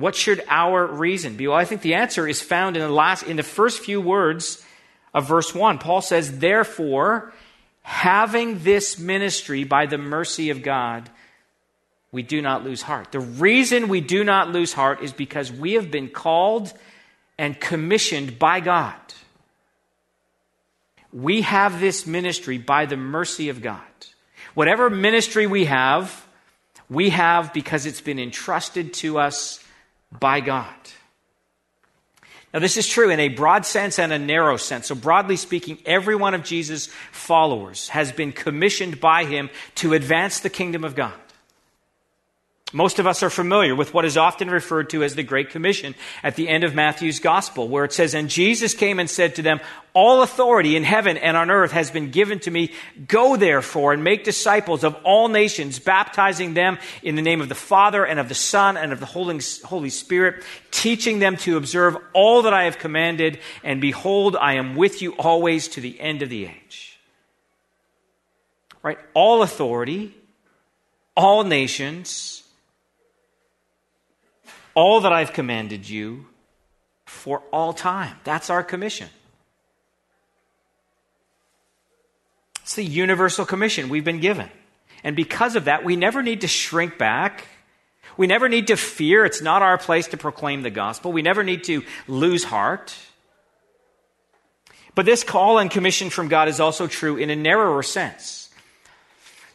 What 0.00 0.14
should 0.14 0.42
our 0.48 0.86
reason 0.86 1.36
be? 1.36 1.46
Well, 1.46 1.56
I 1.56 1.66
think 1.66 1.82
the 1.82 1.94
answer 1.94 2.26
is 2.26 2.40
found 2.40 2.76
in 2.76 2.82
the 2.82 2.88
last, 2.88 3.22
in 3.24 3.36
the 3.36 3.42
first 3.42 3.80
few 3.80 4.00
words 4.00 4.64
of 5.12 5.28
verse 5.28 5.54
1. 5.54 5.78
Paul 5.78 6.00
says, 6.00 6.38
Therefore, 6.38 7.32
having 7.82 8.60
this 8.60 8.98
ministry 8.98 9.64
by 9.64 9.84
the 9.84 9.98
mercy 9.98 10.48
of 10.48 10.62
God, 10.62 11.10
we 12.12 12.22
do 12.22 12.40
not 12.40 12.64
lose 12.64 12.82
heart. 12.82 13.12
The 13.12 13.20
reason 13.20 13.88
we 13.88 14.00
do 14.00 14.24
not 14.24 14.50
lose 14.50 14.72
heart 14.72 15.02
is 15.02 15.12
because 15.12 15.52
we 15.52 15.74
have 15.74 15.90
been 15.90 16.08
called 16.08 16.72
and 17.38 17.60
commissioned 17.60 18.38
by 18.38 18.60
God. 18.60 18.96
We 21.12 21.42
have 21.42 21.78
this 21.78 22.06
ministry 22.06 22.58
by 22.58 22.86
the 22.86 22.96
mercy 22.96 23.48
of 23.48 23.60
God. 23.60 23.82
Whatever 24.54 24.88
ministry 24.88 25.46
we 25.46 25.66
have, 25.66 26.26
we 26.88 27.10
have 27.10 27.52
because 27.52 27.86
it's 27.86 28.00
been 28.00 28.18
entrusted 28.18 28.94
to 28.94 29.18
us 29.18 29.62
by 30.18 30.40
God. 30.40 30.74
Now, 32.52 32.58
this 32.58 32.76
is 32.76 32.88
true 32.88 33.10
in 33.10 33.20
a 33.20 33.28
broad 33.28 33.64
sense 33.64 33.98
and 33.98 34.12
a 34.12 34.18
narrow 34.18 34.56
sense. 34.56 34.88
So, 34.88 34.96
broadly 34.96 35.36
speaking, 35.36 35.78
every 35.86 36.16
one 36.16 36.34
of 36.34 36.42
Jesus' 36.42 36.88
followers 37.12 37.88
has 37.90 38.10
been 38.10 38.32
commissioned 38.32 39.00
by 39.00 39.24
him 39.24 39.50
to 39.76 39.92
advance 39.92 40.40
the 40.40 40.50
kingdom 40.50 40.82
of 40.82 40.96
God. 40.96 41.14
Most 42.72 43.00
of 43.00 43.06
us 43.06 43.24
are 43.24 43.30
familiar 43.30 43.74
with 43.74 43.92
what 43.92 44.04
is 44.04 44.16
often 44.16 44.48
referred 44.48 44.90
to 44.90 45.02
as 45.02 45.16
the 45.16 45.24
Great 45.24 45.50
Commission 45.50 45.96
at 46.22 46.36
the 46.36 46.48
end 46.48 46.62
of 46.62 46.74
Matthew's 46.74 47.18
Gospel, 47.18 47.66
where 47.66 47.84
it 47.84 47.92
says, 47.92 48.14
And 48.14 48.28
Jesus 48.28 48.74
came 48.74 49.00
and 49.00 49.10
said 49.10 49.34
to 49.34 49.42
them, 49.42 49.60
All 49.92 50.22
authority 50.22 50.76
in 50.76 50.84
heaven 50.84 51.16
and 51.16 51.36
on 51.36 51.50
earth 51.50 51.72
has 51.72 51.90
been 51.90 52.12
given 52.12 52.38
to 52.40 52.50
me. 52.50 52.72
Go 53.08 53.34
therefore 53.36 53.92
and 53.92 54.04
make 54.04 54.22
disciples 54.22 54.84
of 54.84 54.94
all 55.02 55.26
nations, 55.26 55.80
baptizing 55.80 56.54
them 56.54 56.78
in 57.02 57.16
the 57.16 57.22
name 57.22 57.40
of 57.40 57.48
the 57.48 57.56
Father 57.56 58.04
and 58.04 58.20
of 58.20 58.28
the 58.28 58.36
Son 58.36 58.76
and 58.76 58.92
of 58.92 59.00
the 59.00 59.06
Holy 59.06 59.90
Spirit, 59.90 60.44
teaching 60.70 61.18
them 61.18 61.36
to 61.38 61.56
observe 61.56 61.96
all 62.12 62.42
that 62.42 62.54
I 62.54 62.64
have 62.64 62.78
commanded. 62.78 63.40
And 63.64 63.80
behold, 63.80 64.36
I 64.36 64.54
am 64.54 64.76
with 64.76 65.02
you 65.02 65.12
always 65.14 65.66
to 65.68 65.80
the 65.80 66.00
end 66.00 66.22
of 66.22 66.28
the 66.28 66.46
age. 66.46 67.00
Right? 68.80 68.98
All 69.12 69.42
authority, 69.42 70.14
all 71.16 71.42
nations, 71.42 72.44
all 74.80 75.02
that 75.02 75.12
I've 75.12 75.34
commanded 75.34 75.86
you 75.86 76.24
for 77.04 77.42
all 77.52 77.74
time. 77.74 78.16
That's 78.24 78.48
our 78.48 78.62
commission. 78.62 79.10
It's 82.62 82.76
the 82.76 82.84
universal 82.84 83.44
commission 83.44 83.90
we've 83.90 84.06
been 84.06 84.20
given. 84.20 84.48
And 85.04 85.14
because 85.14 85.54
of 85.54 85.66
that, 85.66 85.84
we 85.84 85.96
never 85.96 86.22
need 86.22 86.40
to 86.40 86.48
shrink 86.48 86.96
back. 86.96 87.46
We 88.16 88.26
never 88.26 88.48
need 88.48 88.68
to 88.68 88.76
fear. 88.76 89.26
It's 89.26 89.42
not 89.42 89.60
our 89.60 89.76
place 89.76 90.08
to 90.08 90.16
proclaim 90.16 90.62
the 90.62 90.70
gospel. 90.70 91.12
We 91.12 91.20
never 91.20 91.44
need 91.44 91.64
to 91.64 91.82
lose 92.08 92.44
heart. 92.44 92.96
But 94.94 95.04
this 95.04 95.24
call 95.24 95.58
and 95.58 95.70
commission 95.70 96.08
from 96.08 96.28
God 96.28 96.48
is 96.48 96.58
also 96.58 96.86
true 96.86 97.18
in 97.18 97.28
a 97.28 97.36
narrower 97.36 97.82
sense. 97.82 98.39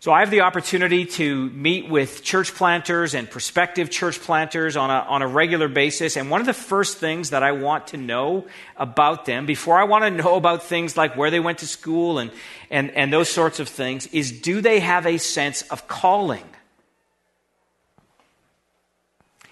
So 0.06 0.14
I 0.14 0.20
have 0.20 0.30
the 0.30 0.42
opportunity 0.42 1.08
to 1.08 1.50
meet 1.50 1.90
with 1.90 2.24
church 2.24 2.54
planters 2.54 3.16
and 3.16 3.28
prospective 3.28 3.90
church 3.90 4.20
planters 4.22 4.78
on 4.78 4.92
a, 4.92 5.00
on 5.00 5.24
a 5.24 5.28
regular 5.28 5.68
basis. 5.68 6.16
And 6.16 6.30
one 6.30 6.42
of 6.42 6.46
the 6.46 6.54
first 6.54 7.00
things 7.00 7.32
that 7.32 7.42
I 7.42 7.54
want 7.54 7.88
to 7.88 7.98
know 7.98 8.46
about 8.78 9.26
them, 9.26 9.48
before 9.48 9.80
I 9.80 9.86
want 9.86 10.04
to 10.04 10.12
know 10.12 10.36
about 10.36 10.62
things 10.62 10.96
like 10.96 11.18
where 11.18 11.32
they 11.32 11.40
went 11.40 11.58
to 11.58 11.68
school 11.68 12.20
and, 12.20 12.30
and, 12.70 12.92
and 12.92 13.12
those 13.12 13.30
sorts 13.30 13.60
of 13.60 13.68
things, 13.68 14.06
is 14.12 14.32
do 14.32 14.62
they 14.62 14.80
have 14.80 15.08
a 15.08 15.18
sense 15.18 15.64
of 15.64 15.88
calling? 15.88 16.46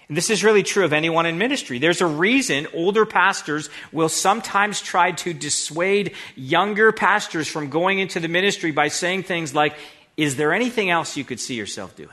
And 0.06 0.16
this 0.16 0.30
is 0.30 0.44
really 0.44 0.62
true 0.62 0.84
of 0.84 0.92
anyone 0.92 1.26
in 1.26 1.36
ministry. 1.36 1.80
There's 1.80 2.00
a 2.00 2.06
reason 2.06 2.68
older 2.74 3.04
pastors 3.04 3.70
will 3.90 4.08
sometimes 4.08 4.80
try 4.80 5.10
to 5.10 5.32
dissuade 5.32 6.14
younger 6.36 6.92
pastors 6.92 7.48
from 7.48 7.70
going 7.70 7.98
into 7.98 8.20
the 8.20 8.28
ministry 8.28 8.70
by 8.70 8.86
saying 8.86 9.24
things 9.24 9.52
like, 9.52 9.74
is 10.16 10.36
there 10.36 10.52
anything 10.52 10.90
else 10.90 11.16
you 11.16 11.24
could 11.24 11.40
see 11.40 11.54
yourself 11.54 11.96
doing? 11.96 12.10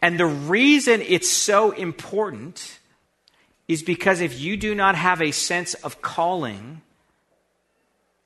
And 0.00 0.18
the 0.18 0.26
reason 0.26 1.00
it's 1.00 1.30
so 1.30 1.70
important 1.70 2.80
is 3.68 3.82
because 3.82 4.20
if 4.20 4.40
you 4.40 4.56
do 4.56 4.74
not 4.74 4.96
have 4.96 5.22
a 5.22 5.30
sense 5.30 5.74
of 5.74 6.02
calling, 6.02 6.82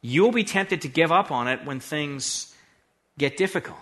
you'll 0.01 0.33
be 0.33 0.45
tempted 0.45 0.81
to 0.83 0.89
give 0.89 1.13
up 1.13 1.31
on 1.31 1.49
it 1.49 1.65
when 1.67 1.81
things 1.81 2.55
get 3.19 3.37
difficult. 3.37 3.77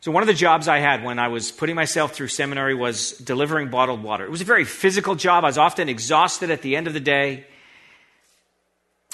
So, 0.00 0.12
one 0.12 0.22
of 0.22 0.26
the 0.26 0.34
jobs 0.34 0.68
I 0.68 0.78
had 0.78 1.04
when 1.04 1.18
I 1.18 1.28
was 1.28 1.50
putting 1.52 1.74
myself 1.74 2.12
through 2.12 2.28
seminary 2.28 2.74
was 2.74 3.12
delivering 3.12 3.68
bottled 3.68 4.02
water. 4.02 4.24
It 4.24 4.30
was 4.30 4.40
a 4.40 4.44
very 4.44 4.64
physical 4.64 5.14
job. 5.14 5.44
I 5.44 5.48
was 5.48 5.58
often 5.58 5.88
exhausted 5.88 6.50
at 6.50 6.62
the 6.62 6.76
end 6.76 6.86
of 6.86 6.94
the 6.94 7.00
day. 7.00 7.46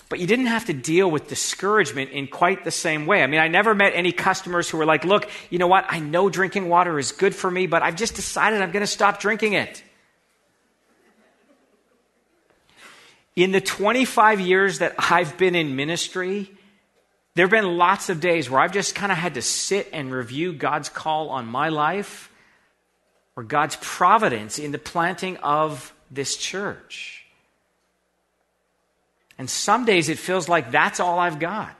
But 0.08 0.20
you 0.20 0.26
didn't 0.26 0.46
have 0.46 0.66
to 0.66 0.72
deal 0.72 1.10
with 1.10 1.28
discouragement 1.28 2.10
in 2.10 2.26
quite 2.26 2.64
the 2.64 2.70
same 2.70 3.06
way. 3.06 3.22
I 3.22 3.26
mean, 3.26 3.40
I 3.40 3.48
never 3.48 3.74
met 3.74 3.92
any 3.94 4.12
customers 4.12 4.68
who 4.68 4.76
were 4.76 4.84
like, 4.84 5.04
look, 5.04 5.28
you 5.50 5.58
know 5.58 5.66
what? 5.66 5.86
I 5.88 6.00
know 6.00 6.28
drinking 6.28 6.68
water 6.68 6.98
is 6.98 7.12
good 7.12 7.34
for 7.34 7.50
me, 7.50 7.66
but 7.66 7.82
I've 7.82 7.96
just 7.96 8.14
decided 8.14 8.60
I'm 8.60 8.70
going 8.70 8.82
to 8.82 8.86
stop 8.86 9.18
drinking 9.18 9.54
it. 9.54 9.82
In 13.34 13.50
the 13.50 13.60
25 13.60 14.40
years 14.40 14.78
that 14.78 14.94
I've 14.98 15.36
been 15.36 15.54
in 15.54 15.74
ministry, 15.74 16.50
there 17.34 17.46
have 17.46 17.50
been 17.50 17.76
lots 17.76 18.08
of 18.08 18.20
days 18.20 18.48
where 18.48 18.60
I've 18.60 18.72
just 18.72 18.94
kind 18.94 19.10
of 19.10 19.18
had 19.18 19.34
to 19.34 19.42
sit 19.42 19.88
and 19.92 20.12
review 20.12 20.52
God's 20.52 20.88
call 20.88 21.30
on 21.30 21.46
my 21.46 21.68
life 21.68 22.30
or 23.34 23.42
God's 23.42 23.76
providence 23.80 24.58
in 24.60 24.70
the 24.70 24.78
planting 24.78 25.36
of 25.38 25.92
this 26.10 26.36
church. 26.36 27.23
And 29.38 29.50
some 29.50 29.84
days 29.84 30.08
it 30.08 30.18
feels 30.18 30.48
like 30.48 30.70
that's 30.70 31.00
all 31.00 31.18
I've 31.18 31.38
got. 31.38 31.76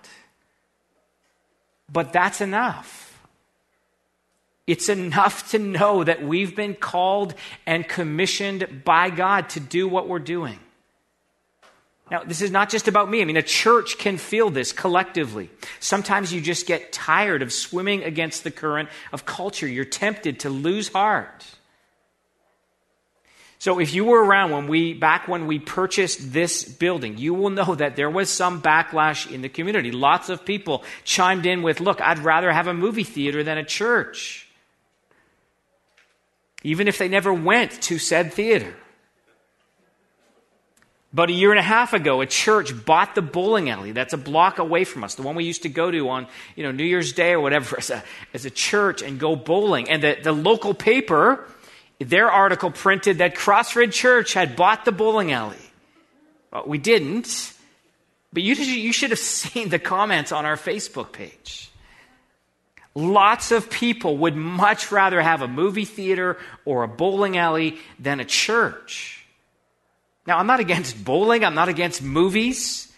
But 1.93 2.13
that's 2.13 2.41
enough. 2.41 3.03
It's 4.67 4.89
enough 4.89 5.51
to 5.51 5.59
know 5.59 6.05
that 6.05 6.23
we've 6.23 6.57
been 6.57 6.75
called 6.75 7.35
and 7.67 7.87
commissioned 7.87 8.83
by 8.85 9.11
God 9.11 9.51
to 9.51 9.61
do 9.61 9.87
what 9.87 10.09
we're 10.09 10.19
doing. 10.19 10.59
Now, 12.11 12.23
this 12.23 12.43
is 12.43 12.51
not 12.51 12.71
just 12.71 12.87
about 12.87 13.11
me. 13.11 13.23
I 13.23 13.25
mean, 13.25 13.37
a 13.37 13.43
church 13.43 13.99
can 13.99 14.19
feel 14.19 14.51
this 14.51 14.73
collectively. 14.73 15.51
Sometimes 15.81 16.33
you 16.33 16.41
just 16.41 16.67
get 16.67 16.93
tired 16.93 17.43
of 17.43 17.53
swimming 17.53 18.05
against 18.05 18.45
the 18.45 18.51
current 18.51 18.89
of 19.13 19.25
culture. 19.25 19.67
You're 19.67 19.85
tempted 19.85 20.41
to 20.41 20.51
lose 20.51 20.89
heart. 20.89 21.45
So 23.65 23.79
if 23.79 23.95
you 23.95 24.05
were 24.05 24.23
around 24.23 24.51
when 24.51 24.67
we, 24.67 24.93
back 24.93 25.27
when 25.27 25.47
we 25.47 25.59
purchased 25.59 26.35
this 26.35 26.65
building, 26.65 27.17
you 27.17 27.33
will 27.33 27.49
know 27.49 27.75
that 27.75 27.97
there 27.97 28.11
was 28.11 28.29
some 28.29 28.61
backlash 28.61 29.33
in 29.33 29.41
the 29.41 29.49
community. 29.49 29.91
Lots 29.91 30.29
of 30.29 30.45
people 30.45 30.85
chimed 31.05 31.47
in 31.47 31.63
with, 31.63 31.81
look, 31.81 31.99
I'd 32.03 32.19
rather 32.19 32.53
have 32.53 32.67
a 32.67 32.75
movie 32.75 33.05
theater 33.05 33.43
than 33.43 33.57
a 33.57 33.65
church. 33.65 34.47
Even 36.63 36.89
if 36.89 36.99
they 36.99 37.09
never 37.09 37.33
went 37.33 37.71
to 37.85 37.97
said 37.97 38.35
theater. 38.35 38.75
About 41.15 41.31
a 41.31 41.33
year 41.33 41.51
and 41.51 41.59
a 41.59 41.63
half 41.63 41.95
ago, 41.95 42.21
a 42.21 42.27
church 42.27 42.85
bought 42.85 43.15
the 43.15 43.23
bowling 43.23 43.71
alley 43.71 43.93
that's 43.93 44.13
a 44.13 44.19
block 44.19 44.59
away 44.59 44.85
from 44.85 45.05
us, 45.05 45.15
the 45.15 45.23
one 45.23 45.37
we 45.37 45.45
used 45.45 45.63
to 45.63 45.71
go 45.71 45.91
to 45.91 46.11
on 46.11 46.27
you 46.55 46.65
know, 46.65 46.71
New 46.71 46.85
Year's 46.85 47.15
Day 47.15 47.33
or 47.33 47.41
whatever, 47.41 47.77
as 47.79 47.89
a, 47.89 48.05
as 48.35 48.45
a 48.45 48.51
church 48.51 49.01
and 49.01 49.19
go 49.19 49.35
bowling. 49.35 49.89
And 49.89 50.03
the, 50.03 50.19
the 50.23 50.33
local 50.33 50.75
paper, 50.75 51.49
their 52.09 52.31
article 52.31 52.71
printed 52.71 53.19
that 53.19 53.35
Crossroad 53.35 53.93
Church 53.93 54.35
had 54.35 54.57
bought 54.57 54.85
the 54.85 54.93
bowling 54.93 55.33
alley. 55.33 55.57
Well, 56.53 56.65
we 56.67 56.79
didn't, 56.79 57.53
but 58.33 58.43
you, 58.43 58.55
you 58.55 58.93
should 58.93 59.11
have 59.11 59.19
seen 59.41 59.69
the 59.69 59.79
comments 59.79 60.33
on 60.33 60.45
our 60.45 60.57
Facebook 60.57 61.13
page. 61.13 61.71
Lots 62.95 63.51
of 63.51 63.71
people 63.71 64.19
would 64.19 64.37
much 64.37 64.93
rather 64.93 65.21
have 65.21 65.43
a 65.43 65.49
movie 65.49 65.85
theater 65.85 66.37
or 66.65 66.85
a 66.85 66.89
bowling 66.89 67.37
alley 67.37 67.79
than 67.99 68.21
a 68.21 68.25
church. 68.25 69.27
Now, 70.27 70.39
I'm 70.39 70.47
not 70.47 70.61
against 70.61 71.05
bowling, 71.05 71.45
I'm 71.45 71.55
not 71.55 71.69
against 71.69 72.03
movies. 72.03 72.93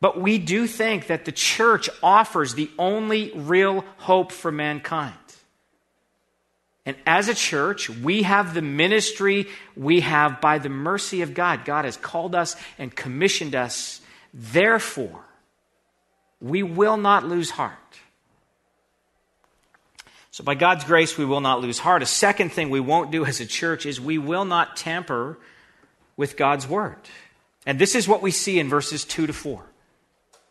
But 0.00 0.20
we 0.20 0.38
do 0.38 0.66
think 0.66 1.06
that 1.06 1.24
the 1.24 1.32
church 1.32 1.88
offers 2.02 2.54
the 2.54 2.70
only 2.78 3.32
real 3.34 3.84
hope 3.96 4.32
for 4.32 4.52
mankind. 4.52 5.14
And 6.86 6.96
as 7.04 7.28
a 7.28 7.34
church, 7.34 7.90
we 7.90 8.22
have 8.22 8.54
the 8.54 8.62
ministry 8.62 9.48
we 9.76 10.00
have 10.00 10.40
by 10.40 10.58
the 10.58 10.68
mercy 10.68 11.22
of 11.22 11.34
God. 11.34 11.64
God 11.64 11.84
has 11.84 11.96
called 11.96 12.36
us 12.36 12.54
and 12.78 12.94
commissioned 12.94 13.56
us. 13.56 14.00
Therefore, 14.32 15.24
we 16.40 16.62
will 16.62 16.96
not 16.96 17.26
lose 17.26 17.50
heart. 17.50 17.76
So, 20.30 20.44
by 20.44 20.54
God's 20.54 20.84
grace, 20.84 21.18
we 21.18 21.24
will 21.24 21.40
not 21.40 21.60
lose 21.60 21.78
heart. 21.78 22.02
A 22.02 22.06
second 22.06 22.52
thing 22.52 22.70
we 22.70 22.78
won't 22.78 23.10
do 23.10 23.24
as 23.24 23.40
a 23.40 23.46
church 23.46 23.84
is 23.84 24.00
we 24.00 24.18
will 24.18 24.44
not 24.44 24.76
tamper 24.76 25.38
with 26.16 26.36
God's 26.36 26.68
word. 26.68 26.98
And 27.64 27.78
this 27.78 27.94
is 27.96 28.06
what 28.06 28.22
we 28.22 28.30
see 28.30 28.60
in 28.60 28.68
verses 28.68 29.04
2 29.04 29.26
to 29.26 29.32
4. 29.32 29.64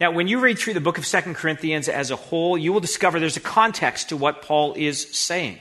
Now, 0.00 0.10
when 0.10 0.26
you 0.26 0.40
read 0.40 0.58
through 0.58 0.74
the 0.74 0.80
book 0.80 0.98
of 0.98 1.06
Second 1.06 1.36
Corinthians 1.36 1.88
as 1.88 2.10
a 2.10 2.16
whole, 2.16 2.58
you 2.58 2.72
will 2.72 2.80
discover 2.80 3.20
there's 3.20 3.36
a 3.36 3.40
context 3.40 4.08
to 4.08 4.16
what 4.16 4.42
Paul 4.42 4.74
is 4.74 5.00
saying. 5.16 5.58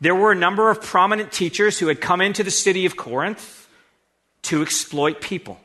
There 0.00 0.14
were 0.14 0.32
a 0.32 0.36
number 0.36 0.70
of 0.70 0.82
prominent 0.82 1.30
teachers 1.30 1.78
who 1.78 1.86
had 1.86 2.00
come 2.00 2.20
into 2.20 2.42
the 2.42 2.50
city 2.50 2.84
of 2.84 2.96
Corinth 2.96 3.68
to 4.42 4.60
exploit 4.60 5.20
people. 5.20 5.60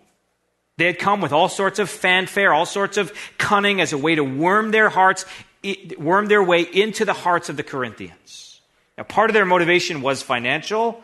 They 0.78 0.86
had 0.86 1.00
come 1.00 1.20
with 1.20 1.34
all 1.34 1.50
sorts 1.50 1.80
of 1.80 1.89
fanfare, 1.89 2.54
all 2.54 2.66
sorts 2.66 2.96
of 2.98 3.12
cunning 3.38 3.82
as 3.82 3.92
a 3.92 3.98
way 3.98 4.16
to 4.16 4.24
worm 4.24 4.72
their 4.72 4.89
hearts, 4.89 5.25
worm 5.98 6.28
their 6.28 6.44
way 6.44 6.62
into 6.62 7.04
the 7.04 7.13
hearts 7.13 7.50
of 7.50 7.58
the 7.58 7.63
Corinthians. 7.63 8.62
Now, 8.98 9.04
part 9.04 9.30
of 9.30 9.34
their 9.34 9.46
motivation 9.46 10.01
was 10.01 10.22
financial, 10.22 11.04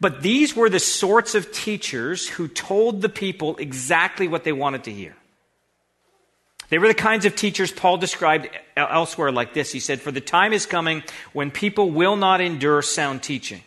but 0.00 0.22
these 0.22 0.54
were 0.54 0.68
the 0.68 0.80
sorts 0.80 1.34
of 1.34 1.52
teachers 1.52 2.28
who 2.28 2.48
told 2.48 3.00
the 3.00 3.08
people 3.08 3.56
exactly 3.56 4.28
what 4.28 4.44
they 4.44 4.52
wanted 4.52 4.84
to 4.84 4.92
hear. 4.92 5.16
They 6.68 6.78
were 6.78 6.88
the 6.88 6.94
kinds 6.94 7.24
of 7.24 7.36
teachers 7.36 7.70
Paul 7.70 7.96
described 7.96 8.48
elsewhere 8.76 9.30
like 9.30 9.54
this. 9.54 9.72
He 9.72 9.80
said, 9.80 10.00
For 10.00 10.10
the 10.10 10.20
time 10.20 10.52
is 10.52 10.66
coming 10.66 11.02
when 11.32 11.50
people 11.50 11.90
will 11.90 12.16
not 12.16 12.40
endure 12.40 12.82
sound 12.82 13.22
teaching. 13.22 13.62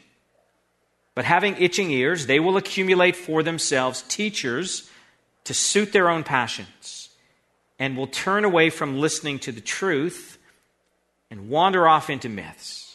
But 1.16 1.26
having 1.26 1.56
itching 1.58 1.92
ears, 1.92 2.28
they 2.28 2.40
will 2.40 2.58
accumulate 2.58 3.16
for 3.16 3.42
themselves 3.42 4.04
teachers 4.04 4.90
to 5.46 5.54
suit 5.54 5.92
their 5.94 6.10
own 6.10 6.24
passions 6.24 7.10
and 7.80 7.98
will 7.98 8.08
turn 8.08 8.46
away 8.46 8.70
from 8.70 9.00
listening 9.00 9.40
to 9.40 9.52
the 9.52 9.62
truth 9.62 10.38
and 11.32 11.50
wander 11.50 11.88
off 11.88 12.10
into 12.10 12.30
myths. 12.30 12.89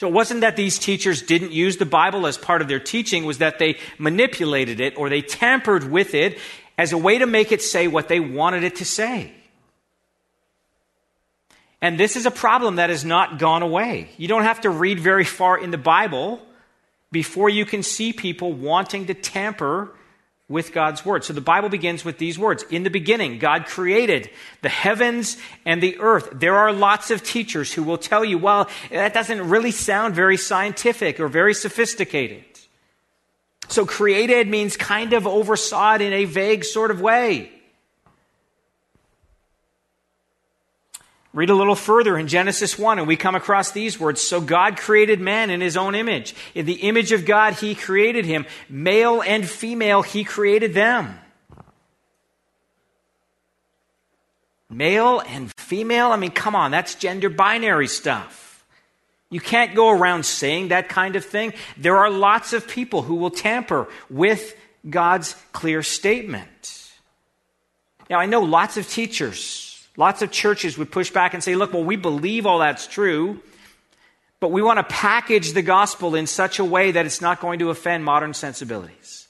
So 0.00 0.08
it 0.08 0.14
wasn't 0.14 0.40
that 0.40 0.56
these 0.56 0.78
teachers 0.78 1.20
didn't 1.20 1.52
use 1.52 1.76
the 1.76 1.84
Bible 1.84 2.26
as 2.26 2.38
part 2.38 2.62
of 2.62 2.68
their 2.68 2.80
teaching, 2.80 3.26
was 3.26 3.36
that 3.36 3.58
they 3.58 3.76
manipulated 3.98 4.80
it 4.80 4.96
or 4.96 5.10
they 5.10 5.20
tampered 5.20 5.90
with 5.90 6.14
it 6.14 6.38
as 6.78 6.94
a 6.94 6.96
way 6.96 7.18
to 7.18 7.26
make 7.26 7.52
it 7.52 7.60
say 7.60 7.86
what 7.86 8.08
they 8.08 8.18
wanted 8.18 8.64
it 8.64 8.76
to 8.76 8.86
say. 8.86 9.30
And 11.82 12.00
this 12.00 12.16
is 12.16 12.24
a 12.24 12.30
problem 12.30 12.76
that 12.76 12.88
has 12.88 13.04
not 13.04 13.38
gone 13.38 13.60
away. 13.60 14.08
You 14.16 14.26
don't 14.26 14.44
have 14.44 14.62
to 14.62 14.70
read 14.70 14.98
very 14.98 15.24
far 15.24 15.58
in 15.58 15.70
the 15.70 15.76
Bible 15.76 16.40
before 17.12 17.50
you 17.50 17.66
can 17.66 17.82
see 17.82 18.14
people 18.14 18.54
wanting 18.54 19.04
to 19.08 19.12
tamper 19.12 19.92
with 20.50 20.72
God's 20.72 21.04
word. 21.04 21.22
So 21.24 21.32
the 21.32 21.40
Bible 21.40 21.68
begins 21.68 22.04
with 22.04 22.18
these 22.18 22.36
words. 22.36 22.64
In 22.70 22.82
the 22.82 22.90
beginning, 22.90 23.38
God 23.38 23.66
created 23.66 24.28
the 24.62 24.68
heavens 24.68 25.38
and 25.64 25.80
the 25.80 25.98
earth. 26.00 26.28
There 26.32 26.56
are 26.56 26.72
lots 26.72 27.12
of 27.12 27.22
teachers 27.22 27.72
who 27.72 27.84
will 27.84 27.96
tell 27.96 28.24
you, 28.24 28.36
well, 28.36 28.68
that 28.90 29.14
doesn't 29.14 29.48
really 29.48 29.70
sound 29.70 30.16
very 30.16 30.36
scientific 30.36 31.20
or 31.20 31.28
very 31.28 31.54
sophisticated. 31.54 32.44
So 33.68 33.86
created 33.86 34.48
means 34.48 34.76
kind 34.76 35.12
of 35.12 35.24
oversaw 35.24 35.94
it 35.94 36.00
in 36.00 36.12
a 36.12 36.24
vague 36.24 36.64
sort 36.64 36.90
of 36.90 37.00
way. 37.00 37.52
Read 41.32 41.50
a 41.50 41.54
little 41.54 41.76
further 41.76 42.18
in 42.18 42.26
Genesis 42.26 42.76
1, 42.76 42.98
and 42.98 43.06
we 43.06 43.16
come 43.16 43.36
across 43.36 43.70
these 43.70 44.00
words. 44.00 44.20
So 44.20 44.40
God 44.40 44.76
created 44.76 45.20
man 45.20 45.50
in 45.50 45.60
his 45.60 45.76
own 45.76 45.94
image. 45.94 46.34
In 46.56 46.66
the 46.66 46.74
image 46.74 47.12
of 47.12 47.24
God, 47.24 47.54
he 47.54 47.76
created 47.76 48.24
him. 48.24 48.46
Male 48.68 49.22
and 49.22 49.48
female, 49.48 50.02
he 50.02 50.24
created 50.24 50.74
them. 50.74 51.20
Male 54.68 55.20
and 55.20 55.52
female? 55.56 56.10
I 56.10 56.16
mean, 56.16 56.32
come 56.32 56.56
on, 56.56 56.72
that's 56.72 56.96
gender 56.96 57.28
binary 57.28 57.88
stuff. 57.88 58.64
You 59.28 59.40
can't 59.40 59.76
go 59.76 59.90
around 59.90 60.24
saying 60.24 60.68
that 60.68 60.88
kind 60.88 61.14
of 61.14 61.24
thing. 61.24 61.52
There 61.76 61.98
are 61.98 62.10
lots 62.10 62.52
of 62.52 62.66
people 62.66 63.02
who 63.02 63.14
will 63.14 63.30
tamper 63.30 63.86
with 64.08 64.56
God's 64.88 65.36
clear 65.52 65.84
statement. 65.84 66.90
Now, 68.08 68.18
I 68.18 68.26
know 68.26 68.40
lots 68.40 68.76
of 68.76 68.88
teachers 68.88 69.69
Lots 69.96 70.22
of 70.22 70.30
churches 70.30 70.78
would 70.78 70.90
push 70.90 71.10
back 71.10 71.34
and 71.34 71.42
say, 71.42 71.54
look, 71.54 71.72
well, 71.72 71.84
we 71.84 71.96
believe 71.96 72.46
all 72.46 72.60
that's 72.60 72.86
true, 72.86 73.40
but 74.38 74.50
we 74.50 74.62
want 74.62 74.78
to 74.78 74.84
package 74.84 75.52
the 75.52 75.62
gospel 75.62 76.14
in 76.14 76.26
such 76.26 76.58
a 76.58 76.64
way 76.64 76.92
that 76.92 77.06
it's 77.06 77.20
not 77.20 77.40
going 77.40 77.58
to 77.58 77.70
offend 77.70 78.04
modern 78.04 78.32
sensibilities. 78.32 79.28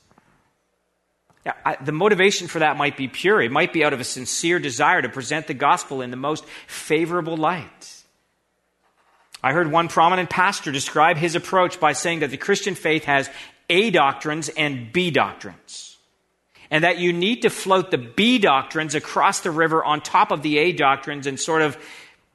Now, 1.44 1.54
I, 1.64 1.76
the 1.76 1.92
motivation 1.92 2.48
for 2.48 2.58
that 2.58 2.76
might 2.76 2.96
be 2.96 3.08
pure. 3.08 3.40
It 3.40 3.50
might 3.50 3.72
be 3.72 3.82
out 3.82 3.94
of 3.94 4.00
a 4.00 4.04
sincere 4.04 4.58
desire 4.58 5.00
to 5.00 5.08
present 5.08 5.46
the 5.46 5.54
gospel 5.54 6.02
in 6.02 6.10
the 6.10 6.16
most 6.16 6.44
favorable 6.66 7.36
light. 7.36 8.02
I 9.42 9.52
heard 9.52 9.72
one 9.72 9.88
prominent 9.88 10.28
pastor 10.28 10.70
describe 10.70 11.16
his 11.16 11.34
approach 11.34 11.80
by 11.80 11.94
saying 11.94 12.20
that 12.20 12.30
the 12.30 12.36
Christian 12.36 12.74
faith 12.74 13.04
has 13.04 13.30
A 13.70 13.90
doctrines 13.90 14.50
and 14.50 14.92
B 14.92 15.10
doctrines 15.10 15.89
and 16.70 16.84
that 16.84 16.98
you 16.98 17.12
need 17.12 17.42
to 17.42 17.50
float 17.50 17.90
the 17.90 17.98
B 17.98 18.38
doctrines 18.38 18.94
across 18.94 19.40
the 19.40 19.50
river 19.50 19.84
on 19.84 20.00
top 20.00 20.30
of 20.30 20.42
the 20.42 20.58
A 20.58 20.72
doctrines 20.72 21.26
and 21.26 21.38
sort 21.38 21.62
of 21.62 21.76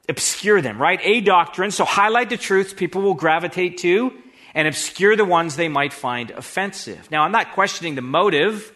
obscure 0.08 0.60
them, 0.60 0.80
right? 0.80 1.00
A 1.02 1.20
doctrines, 1.20 1.74
so 1.74 1.84
highlight 1.84 2.30
the 2.30 2.36
truths 2.36 2.72
people 2.72 3.02
will 3.02 3.14
gravitate 3.14 3.78
to 3.78 4.12
and 4.54 4.68
obscure 4.68 5.16
the 5.16 5.24
ones 5.24 5.56
they 5.56 5.68
might 5.68 5.92
find 5.92 6.30
offensive. 6.30 7.10
Now, 7.10 7.22
I'm 7.22 7.32
not 7.32 7.52
questioning 7.52 7.94
the 7.94 8.02
motive, 8.02 8.72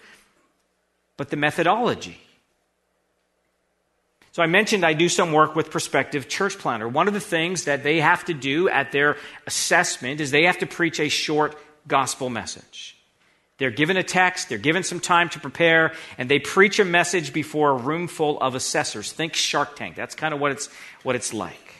but 1.17 1.31
the 1.31 1.37
methodology. 1.37 2.21
So 4.33 4.43
I 4.43 4.47
mentioned 4.47 4.85
I 4.85 4.93
do 4.93 5.09
some 5.09 5.33
work 5.33 5.57
with 5.57 5.71
prospective 5.71 6.29
church 6.29 6.59
planter. 6.59 6.89
One 6.89 7.09
of 7.09 7.15
the 7.15 7.21
things 7.21 7.65
that 7.65 7.83
they 7.83 8.01
have 8.01 8.25
to 8.27 8.35
do 8.35 8.69
at 8.69 8.93
their 8.93 9.17
assessment 9.47 10.21
is 10.21 10.31
they 10.31 10.45
have 10.45 10.59
to 10.59 10.67
preach 10.67 11.01
a 11.01 11.09
short 11.09 11.57
gospel 11.89 12.31
message. 12.31 12.97
They're 13.61 13.71
given 13.71 13.99
a 13.99 14.03
text, 14.03 14.49
they're 14.49 14.57
given 14.57 14.85
some 14.85 15.01
time 15.01 15.29
to 15.29 15.39
prepare, 15.39 15.93
and 16.17 16.31
they 16.31 16.39
preach 16.39 16.79
a 16.79 16.85
message 16.85 17.35
before 17.35 17.73
a 17.73 17.75
room 17.75 18.09
full 18.09 18.41
of 18.41 18.55
assessors. 18.55 19.13
Think 19.13 19.35
Shark 19.35 19.77
Tank. 19.77 19.97
That's 19.97 20.15
kind 20.15 20.33
of 20.33 20.41
what 20.41 20.53
it's, 20.53 20.71
what 21.03 21.15
it's 21.15 21.35
like. 21.35 21.75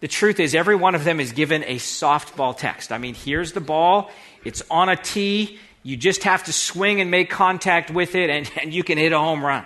The 0.00 0.08
truth 0.08 0.40
is, 0.40 0.54
every 0.54 0.76
one 0.76 0.94
of 0.94 1.04
them 1.04 1.20
is 1.20 1.32
given 1.32 1.64
a 1.64 1.76
softball 1.76 2.54
text. 2.54 2.92
I 2.92 2.98
mean, 2.98 3.14
here's 3.14 3.52
the 3.52 3.62
ball, 3.62 4.10
it's 4.44 4.62
on 4.70 4.90
a 4.90 4.96
tee, 4.96 5.58
you 5.82 5.96
just 5.96 6.24
have 6.24 6.44
to 6.44 6.52
swing 6.52 7.00
and 7.00 7.10
make 7.10 7.30
contact 7.30 7.90
with 7.90 8.14
it, 8.14 8.28
and, 8.28 8.50
and 8.60 8.74
you 8.74 8.84
can 8.84 8.98
hit 8.98 9.12
a 9.12 9.18
home 9.18 9.42
run. 9.42 9.64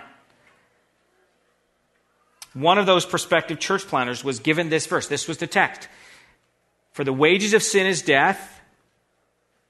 One 2.53 2.77
of 2.77 2.85
those 2.85 3.05
prospective 3.05 3.59
church 3.59 3.85
planters 3.87 4.23
was 4.23 4.39
given 4.39 4.69
this 4.69 4.85
verse. 4.85 5.09
This 5.09 5.27
was 5.27 5.39
the 5.39 5.47
text. 5.47 5.89
For 6.93 7.03
the 7.03 7.11
wages 7.11 7.53
of 7.53 7.61
sin 7.61 7.87
is 7.87 8.01
death 8.01 8.52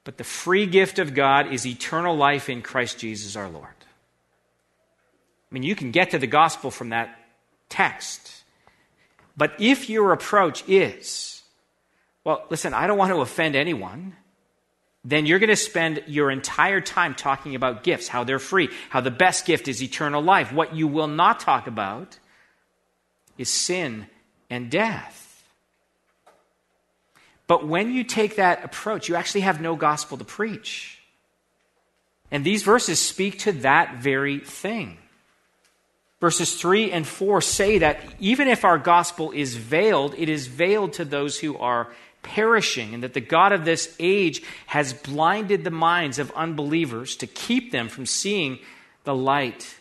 but 0.04 0.18
the 0.18 0.24
free 0.24 0.66
gift 0.66 0.98
of 0.98 1.14
God 1.14 1.52
is 1.52 1.66
eternal 1.66 2.16
life 2.16 2.48
in 2.48 2.62
Christ 2.62 2.98
Jesus 2.98 3.36
our 3.36 3.48
Lord. 3.48 3.66
I 3.66 5.54
mean, 5.54 5.62
you 5.62 5.74
can 5.74 5.90
get 5.90 6.10
to 6.10 6.18
the 6.18 6.26
gospel 6.26 6.70
from 6.70 6.90
that 6.90 7.18
text. 7.68 8.44
But 9.36 9.54
if 9.58 9.88
your 9.88 10.12
approach 10.12 10.62
is, 10.68 11.42
well, 12.22 12.44
listen, 12.50 12.74
I 12.74 12.86
don't 12.86 12.98
want 12.98 13.12
to 13.12 13.20
offend 13.20 13.56
anyone, 13.56 14.14
then 15.04 15.26
you're 15.26 15.38
going 15.38 15.50
to 15.50 15.56
spend 15.56 16.02
your 16.06 16.30
entire 16.30 16.80
time 16.80 17.14
talking 17.14 17.54
about 17.54 17.82
gifts, 17.82 18.08
how 18.08 18.24
they're 18.24 18.38
free, 18.38 18.68
how 18.90 19.00
the 19.00 19.10
best 19.10 19.44
gift 19.44 19.68
is 19.68 19.82
eternal 19.82 20.22
life. 20.22 20.52
What 20.52 20.74
you 20.74 20.86
will 20.86 21.08
not 21.08 21.40
talk 21.40 21.66
about 21.66 22.18
is 23.36 23.50
sin 23.50 24.06
and 24.48 24.70
death. 24.70 25.23
But 27.54 27.68
when 27.68 27.92
you 27.92 28.02
take 28.02 28.34
that 28.34 28.64
approach, 28.64 29.08
you 29.08 29.14
actually 29.14 29.42
have 29.42 29.60
no 29.60 29.76
gospel 29.76 30.18
to 30.18 30.24
preach. 30.24 30.98
And 32.32 32.42
these 32.44 32.64
verses 32.64 32.98
speak 32.98 33.38
to 33.46 33.52
that 33.52 33.98
very 33.98 34.40
thing. 34.40 34.98
Verses 36.20 36.56
3 36.60 36.90
and 36.90 37.06
4 37.06 37.40
say 37.40 37.78
that 37.78 38.00
even 38.18 38.48
if 38.48 38.64
our 38.64 38.76
gospel 38.76 39.30
is 39.30 39.54
veiled, 39.54 40.16
it 40.18 40.28
is 40.28 40.48
veiled 40.48 40.94
to 40.94 41.04
those 41.04 41.38
who 41.38 41.56
are 41.58 41.92
perishing, 42.24 42.92
and 42.92 43.04
that 43.04 43.14
the 43.14 43.20
God 43.20 43.52
of 43.52 43.64
this 43.64 43.94
age 44.00 44.42
has 44.66 44.92
blinded 44.92 45.62
the 45.62 45.70
minds 45.70 46.18
of 46.18 46.32
unbelievers 46.32 47.14
to 47.18 47.28
keep 47.28 47.70
them 47.70 47.88
from 47.88 48.04
seeing 48.04 48.58
the 49.04 49.14
light 49.14 49.76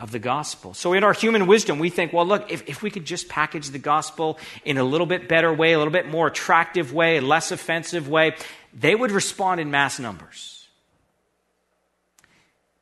of 0.00 0.10
the 0.10 0.18
gospel. 0.18 0.72
So, 0.72 0.94
in 0.94 1.04
our 1.04 1.12
human 1.12 1.46
wisdom, 1.46 1.78
we 1.78 1.90
think, 1.90 2.12
well, 2.12 2.26
look, 2.26 2.50
if, 2.50 2.66
if 2.68 2.82
we 2.82 2.90
could 2.90 3.04
just 3.04 3.28
package 3.28 3.68
the 3.68 3.78
gospel 3.78 4.38
in 4.64 4.78
a 4.78 4.84
little 4.84 5.06
bit 5.06 5.28
better 5.28 5.52
way, 5.52 5.74
a 5.74 5.78
little 5.78 5.92
bit 5.92 6.08
more 6.08 6.26
attractive 6.26 6.92
way, 6.92 7.18
a 7.18 7.20
less 7.20 7.52
offensive 7.52 8.08
way, 8.08 8.34
they 8.72 8.94
would 8.94 9.12
respond 9.12 9.60
in 9.60 9.70
mass 9.70 9.98
numbers. 9.98 10.66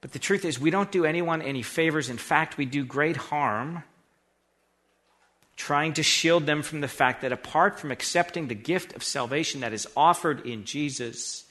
But 0.01 0.13
the 0.13 0.21
truth 0.21 0.45
is, 0.45 0.61
we 0.61 0.71
don't 0.71 0.93
do 0.93 1.05
anyone 1.05 1.43
any 1.43 1.63
favors. 1.63 2.09
In 2.09 2.19
fact, 2.19 2.57
we 2.57 2.65
do 2.65 2.85
great 2.85 3.17
harm 3.17 3.83
trying 5.57 5.93
to 5.95 6.05
shield 6.05 6.47
them 6.47 6.63
from 6.63 6.81
the 6.81 6.89
fact 6.89 7.23
that 7.23 7.33
apart 7.33 7.81
from 7.81 7.91
accepting 7.91 8.47
the 8.47 8.55
gift 8.55 8.95
of 8.95 9.03
salvation 9.03 9.63
that 9.63 9.73
is 9.73 9.89
offered 9.97 10.47
in 10.47 10.65
Jesus, 10.65 11.45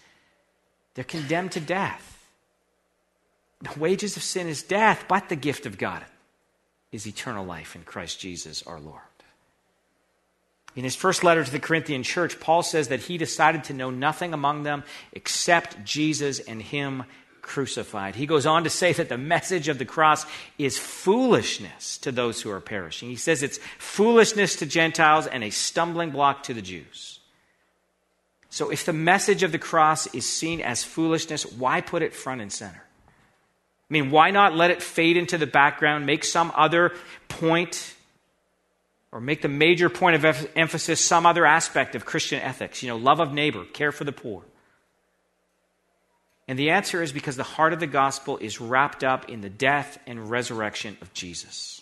they're 0.94 1.04
condemned 1.04 1.52
to 1.52 1.60
death. 1.60 2.17
The 3.62 3.80
wages 3.80 4.18
of 4.18 4.24
sin 4.24 4.48
is 4.48 4.64
death, 4.64 5.06
but 5.08 5.30
the 5.30 5.36
gift 5.36 5.66
of 5.66 5.78
God 5.78 6.04
is 6.92 7.08
eternal 7.08 7.46
life 7.46 7.76
in 7.76 7.84
Christ 7.84 8.20
Jesus 8.20 8.64
our 8.64 8.80
Lord. 8.80 9.02
In 10.76 10.84
his 10.84 10.96
first 10.96 11.24
letter 11.24 11.44
to 11.44 11.52
the 11.52 11.60
Corinthian 11.60 12.04
church, 12.04 12.40
Paul 12.40 12.62
says 12.62 12.90
that 12.90 13.00
he 13.02 13.18
decided 13.18 13.64
to 13.66 13.74
know 13.74 13.90
nothing 13.90 14.32
among 14.32 14.62
them 14.62 14.84
except 15.12 15.84
Jesus 15.84 16.40
and 16.40 16.62
him 16.62 17.04
crucified. 17.42 18.16
He 18.16 18.28
goes 18.28 18.46
on 18.46 18.64
to 18.64 18.70
say 18.70 18.94
that 18.94 19.10
the 19.10 19.18
message 19.18 19.70
of 19.70 19.80
the 19.80 19.86
cross 19.86 20.26
is 20.60 20.78
foolishness 20.78 21.98
to 22.00 22.12
those 22.12 22.42
who 22.42 22.52
are 22.52 22.60
perishing. 22.60 23.10
He 23.10 23.16
says 23.16 23.42
it's 23.42 23.60
foolishness 23.80 24.58
to 24.58 24.68
Gentiles 24.68 25.26
and 25.26 25.44
a 25.44 25.50
stumbling 25.50 26.12
block 26.12 26.44
to 26.44 26.54
the 26.54 26.62
Jews. 26.62 27.22
So 28.50 28.70
if 28.70 28.86
the 28.86 28.94
message 28.94 29.44
of 29.44 29.52
the 29.52 29.60
cross 29.60 30.14
is 30.14 30.28
seen 30.28 30.62
as 30.62 30.84
foolishness, 30.84 31.44
why 31.44 31.82
put 31.82 32.04
it 32.04 32.14
front 32.14 32.42
and 32.42 32.52
center? 32.52 32.84
I 33.90 33.94
mean, 33.94 34.12
why 34.12 34.32
not 34.32 34.54
let 34.54 34.72
it 34.72 34.84
fade 34.84 35.16
into 35.16 35.38
the 35.38 35.48
background, 35.48 36.06
make 36.06 36.26
some 36.26 36.52
other 36.56 36.94
point, 37.30 37.96
or 39.12 39.22
make 39.22 39.42
the 39.42 39.48
major 39.48 39.90
point 39.90 40.24
of 40.24 40.50
emphasis 40.56 41.00
some 41.00 41.26
other 41.26 41.46
aspect 41.46 41.96
of 41.96 42.06
Christian 42.06 42.42
ethics? 42.42 42.84
You 42.84 42.90
know, 42.90 42.98
love 42.98 43.22
of 43.22 43.32
neighbor, 43.34 43.64
care 43.64 43.94
for 43.94 44.04
the 44.04 44.12
poor. 44.12 44.44
And 46.50 46.58
the 46.58 46.70
answer 46.70 47.02
is 47.02 47.12
because 47.12 47.36
the 47.36 47.44
heart 47.44 47.74
of 47.74 47.80
the 47.80 47.88
gospel 47.88 48.38
is 48.38 48.60
wrapped 48.60 49.04
up 49.04 49.30
in 49.30 49.42
the 49.42 49.50
death 49.50 50.00
and 50.06 50.30
resurrection 50.30 50.98
of 51.02 51.14
Jesus. 51.14 51.82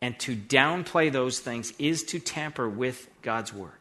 And 0.00 0.18
to 0.20 0.36
downplay 0.36 1.10
those 1.10 1.40
things 1.40 1.72
is 1.78 2.02
to 2.04 2.18
tamper 2.18 2.68
with 2.68 3.08
God's 3.20 3.52
word. 3.52 3.72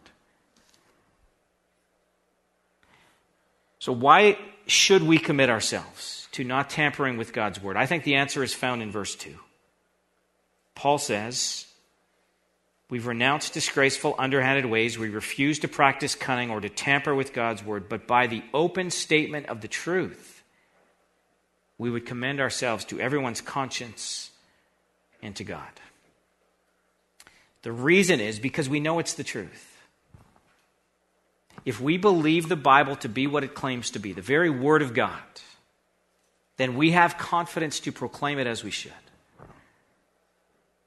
So, 3.80 3.94
why 3.94 4.38
should 4.66 5.04
we 5.04 5.18
commit 5.18 5.50
ourselves 5.50 6.27
to 6.38 6.44
not 6.44 6.70
tampering 6.70 7.18
with 7.18 7.34
God's 7.34 7.60
word? 7.60 7.78
I 7.78 7.88
think 7.88 8.04
the 8.04 8.16
answer 8.16 8.44
is 8.44 8.54
found 8.54 8.84
in 8.84 8.92
verse 8.92 9.16
2. 9.16 9.36
Paul 10.76 11.00
says, 11.00 11.66
We've 12.92 13.08
renounced 13.08 13.54
disgraceful, 13.54 14.14
underhanded 14.20 14.68
ways. 14.68 15.00
We 15.00 15.10
refuse 15.10 15.58
to 15.60 15.68
practice 15.68 16.14
cunning 16.14 16.52
or 16.52 16.62
to 16.62 16.70
tamper 16.70 17.16
with 17.16 17.34
God's 17.34 17.66
word, 17.66 17.90
but 17.90 18.06
by 18.06 18.28
the 18.28 18.44
open 18.54 18.92
statement 18.92 19.48
of 19.48 19.62
the 19.62 19.68
truth, 19.68 20.44
we 21.80 21.90
would 21.90 22.06
commend 22.06 22.40
ourselves 22.40 22.86
to 22.86 23.00
everyone's 23.00 23.42
conscience 23.42 24.30
and 25.24 25.36
to 25.38 25.44
God. 25.44 25.68
The 27.64 27.72
reason 27.72 28.20
is 28.20 28.38
because 28.38 28.70
we 28.70 28.80
know 28.80 29.00
it's 29.00 29.16
the 29.16 29.24
truth. 29.24 29.76
If 31.66 31.82
we 31.82 31.98
believe 31.98 32.48
the 32.48 32.56
Bible 32.56 32.96
to 32.98 33.10
be 33.10 33.26
what 33.26 33.44
it 33.44 33.56
claims 33.56 33.90
to 33.92 34.00
be, 34.00 34.14
the 34.14 34.22
very 34.22 34.52
Word 34.52 34.84
of 34.84 34.94
God, 34.94 35.20
then 36.58 36.76
we 36.76 36.92
have 36.92 37.18
confidence 37.18 37.80
to 37.82 37.92
proclaim 37.92 38.40
it 38.40 38.48
as 38.48 38.64
we 38.64 38.72
should. 38.72 38.92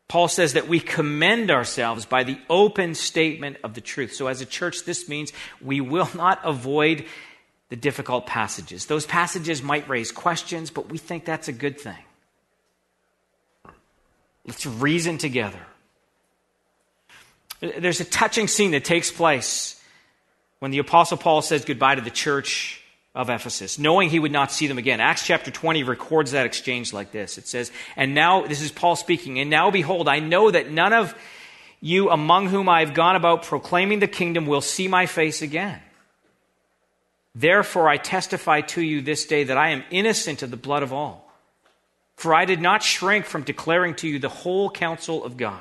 Paul 0.09 0.27
says 0.27 0.55
that 0.55 0.67
we 0.67 0.81
commend 0.81 1.53
ourselves 1.53 2.05
by 2.05 2.25
the 2.25 2.37
open 2.51 2.97
statement 2.97 3.59
of 3.63 3.75
the 3.75 3.81
truth. 3.81 4.13
So, 4.13 4.27
as 4.27 4.41
a 4.41 4.47
church, 4.47 4.85
this 4.85 5.09
means 5.09 5.33
we 5.61 5.81
will 5.81 6.09
not 6.17 6.41
avoid 6.43 7.05
the 7.69 7.77
difficult 7.77 8.27
passages. 8.27 8.87
Those 8.87 9.07
passages 9.07 9.63
might 9.63 9.89
raise 9.89 10.11
questions, 10.11 10.71
but 10.71 10.89
we 10.89 10.99
think 10.99 11.25
that's 11.25 11.47
a 11.47 11.53
good 11.53 11.81
thing. 11.81 11.95
Let's 14.45 14.67
reason 14.67 15.19
together. 15.19 15.61
There's 17.61 18.01
a 18.01 18.05
touching 18.05 18.49
scene 18.49 18.73
that 18.73 18.85
takes 18.85 19.13
place 19.13 19.81
when 20.59 20.73
the 20.73 20.79
Apostle 20.79 21.19
Paul 21.19 21.41
says 21.41 21.65
goodbye 21.65 21.95
to 21.95 22.01
the 22.01 22.11
church 22.11 22.80
of 23.14 23.29
Ephesus, 23.29 23.79
knowing 23.79 24.09
he 24.09 24.20
would 24.20 24.33
not 24.33 24.53
see 24.53 24.66
them 24.66 24.79
again. 24.79 25.01
Acts 25.01 25.27
chapter 25.27 25.51
20 25.51 25.83
records 25.83 26.31
that 26.33 26.46
exchange 26.46 26.92
like 26.92 27.11
this. 27.11 27.38
It 27.38 27.49
says, 27.49 27.73
And 27.96 28.14
now, 28.14 28.46
this 28.46 28.61
is 28.61 28.70
Paul 28.70 28.96
speaking, 28.96 29.40
and 29.40 29.51
now 29.51 29.70
behold, 29.70 30.09
I 30.09 30.20
know 30.20 30.51
that 30.51 30.70
none 30.70 30.92
of 30.92 31.14
you 31.81 32.11
among 32.11 32.49
whom 32.49 32.68
I 32.68 32.81
have 32.81 32.94
gone 32.94 33.16
about 33.16 33.42
proclaiming 33.42 33.99
the 33.99 34.07
kingdom 34.07 34.46
will 34.46 34.61
see 34.61 34.87
my 34.87 35.07
face 35.07 35.42
again. 35.42 35.81
Therefore, 37.35 37.88
I 37.88 37.96
testify 37.96 38.61
to 38.62 38.83
you 38.83 39.01
this 39.01 39.27
day 39.27 39.44
that 39.44 39.57
I 39.57 39.70
am 39.70 39.85
innocent 39.90 40.42
of 40.42 40.51
the 40.51 40.57
blood 40.57 40.83
of 40.83 40.92
all. 40.92 41.33
For 42.16 42.35
I 42.35 42.44
did 42.44 42.61
not 42.61 42.83
shrink 42.83 43.25
from 43.25 43.42
declaring 43.42 43.94
to 43.96 44.09
you 44.09 44.18
the 44.18 44.29
whole 44.29 44.70
counsel 44.70 45.25
of 45.25 45.37
God. 45.37 45.61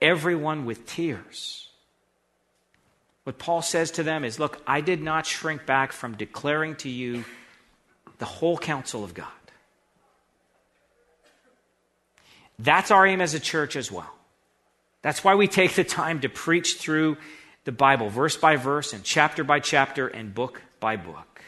everyone 0.00 0.66
with 0.66 0.86
tears. 0.86 1.68
What 3.24 3.38
Paul 3.38 3.62
says 3.62 3.90
to 3.92 4.02
them 4.02 4.24
is 4.24 4.38
Look, 4.38 4.60
I 4.66 4.80
did 4.80 5.02
not 5.02 5.26
shrink 5.26 5.66
back 5.66 5.92
from 5.92 6.16
declaring 6.16 6.76
to 6.76 6.88
you 6.88 7.24
the 8.18 8.24
whole 8.24 8.56
counsel 8.56 9.04
of 9.04 9.14
God. 9.14 9.26
That's 12.58 12.90
our 12.90 13.06
aim 13.06 13.20
as 13.20 13.34
a 13.34 13.40
church 13.40 13.76
as 13.76 13.92
well. 13.92 14.10
That's 15.02 15.22
why 15.22 15.34
we 15.34 15.46
take 15.46 15.74
the 15.74 15.84
time 15.84 16.20
to 16.20 16.28
preach 16.28 16.76
through 16.76 17.18
the 17.64 17.72
Bible, 17.72 18.08
verse 18.08 18.36
by 18.36 18.56
verse, 18.56 18.92
and 18.92 19.04
chapter 19.04 19.44
by 19.44 19.60
chapter, 19.60 20.06
and 20.06 20.34
book 20.34 20.62
by 20.80 20.96
book. 20.96 21.42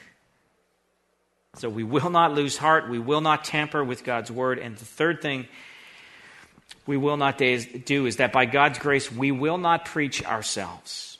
So 1.55 1.69
we 1.69 1.83
will 1.83 2.11
not 2.11 2.35
lose 2.35 2.57
heart. 2.57 2.89
We 2.89 2.99
will 2.99 3.21
not 3.21 3.45
tamper 3.45 3.83
with 3.83 4.05
God's 4.05 4.31
word. 4.31 4.59
And 4.59 4.77
the 4.77 4.85
third 4.85 5.23
thing 5.23 5.47
we 6.87 6.97
will 6.97 7.17
not 7.17 7.39
do 7.39 8.07
is 8.07 8.17
that 8.17 8.33
by 8.33 8.47
God's 8.47 8.79
grace, 8.79 9.13
we 9.13 9.31
will 9.31 9.59
not 9.59 9.85
preach 9.85 10.25
ourselves. 10.25 11.19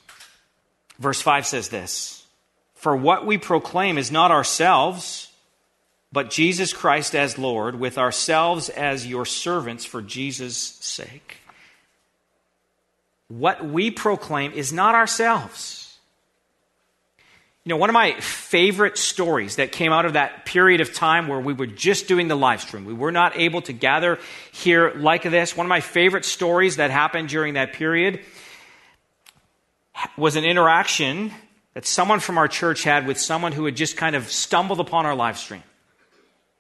Verse 0.99 1.21
5 1.21 1.47
says 1.47 1.69
this 1.69 2.25
For 2.75 2.97
what 2.97 3.27
we 3.27 3.39
proclaim 3.39 3.99
is 3.99 4.11
not 4.11 4.31
ourselves, 4.31 5.31
but 6.13 6.31
Jesus 6.31 6.73
Christ 6.73 7.15
as 7.15 7.39
Lord, 7.39 7.79
with 7.79 7.99
ourselves 7.99 8.69
as 8.69 9.07
your 9.07 9.27
servants 9.27 9.85
for 9.85 10.01
Jesus' 10.01 10.57
sake. 10.57 11.37
What 13.29 13.65
we 13.65 13.91
proclaim 13.91 14.53
is 14.53 14.73
not 14.73 14.95
ourselves. 14.95 15.88
You 17.69 17.75
know, 17.75 17.81
one 17.81 17.91
of 17.91 17.95
my 17.95 18.19
favorite 18.19 18.97
stories 18.97 19.57
that 19.57 19.73
came 19.73 19.93
out 19.93 20.07
of 20.07 20.15
that 20.15 20.47
period 20.47 20.81
of 20.81 20.95
time 20.95 21.29
where 21.29 21.39
we 21.39 21.53
were 21.53 21.67
just 21.67 22.09
doing 22.09 22.27
the 22.27 22.35
live 22.35 22.63
stream, 22.63 22.87
we 22.87 22.95
were 22.95 23.13
not 23.13 23.39
able 23.39 23.61
to 23.61 23.75
gather 23.75 24.19
here 24.55 24.91
like 24.97 25.23
this. 25.23 25.55
One 25.55 25.67
of 25.67 25.69
my 25.69 25.83
favorite 25.83 26.25
stories 26.25 26.77
that 26.77 26.91
happened 26.91 27.29
during 27.29 27.53
that 27.55 27.75
period 27.75 28.21
was 30.17 30.37
an 30.37 30.45
interaction 30.45 31.31
that 31.75 31.85
someone 31.85 32.21
from 32.21 32.39
our 32.39 32.49
church 32.49 32.85
had 32.85 33.07
with 33.07 33.21
someone 33.21 33.53
who 33.53 33.67
had 33.67 33.77
just 33.77 33.99
kind 33.99 34.17
of 34.17 34.33
stumbled 34.33 34.81
upon 34.81 35.05
our 35.05 35.15
live 35.15 35.37
stream. 35.37 35.63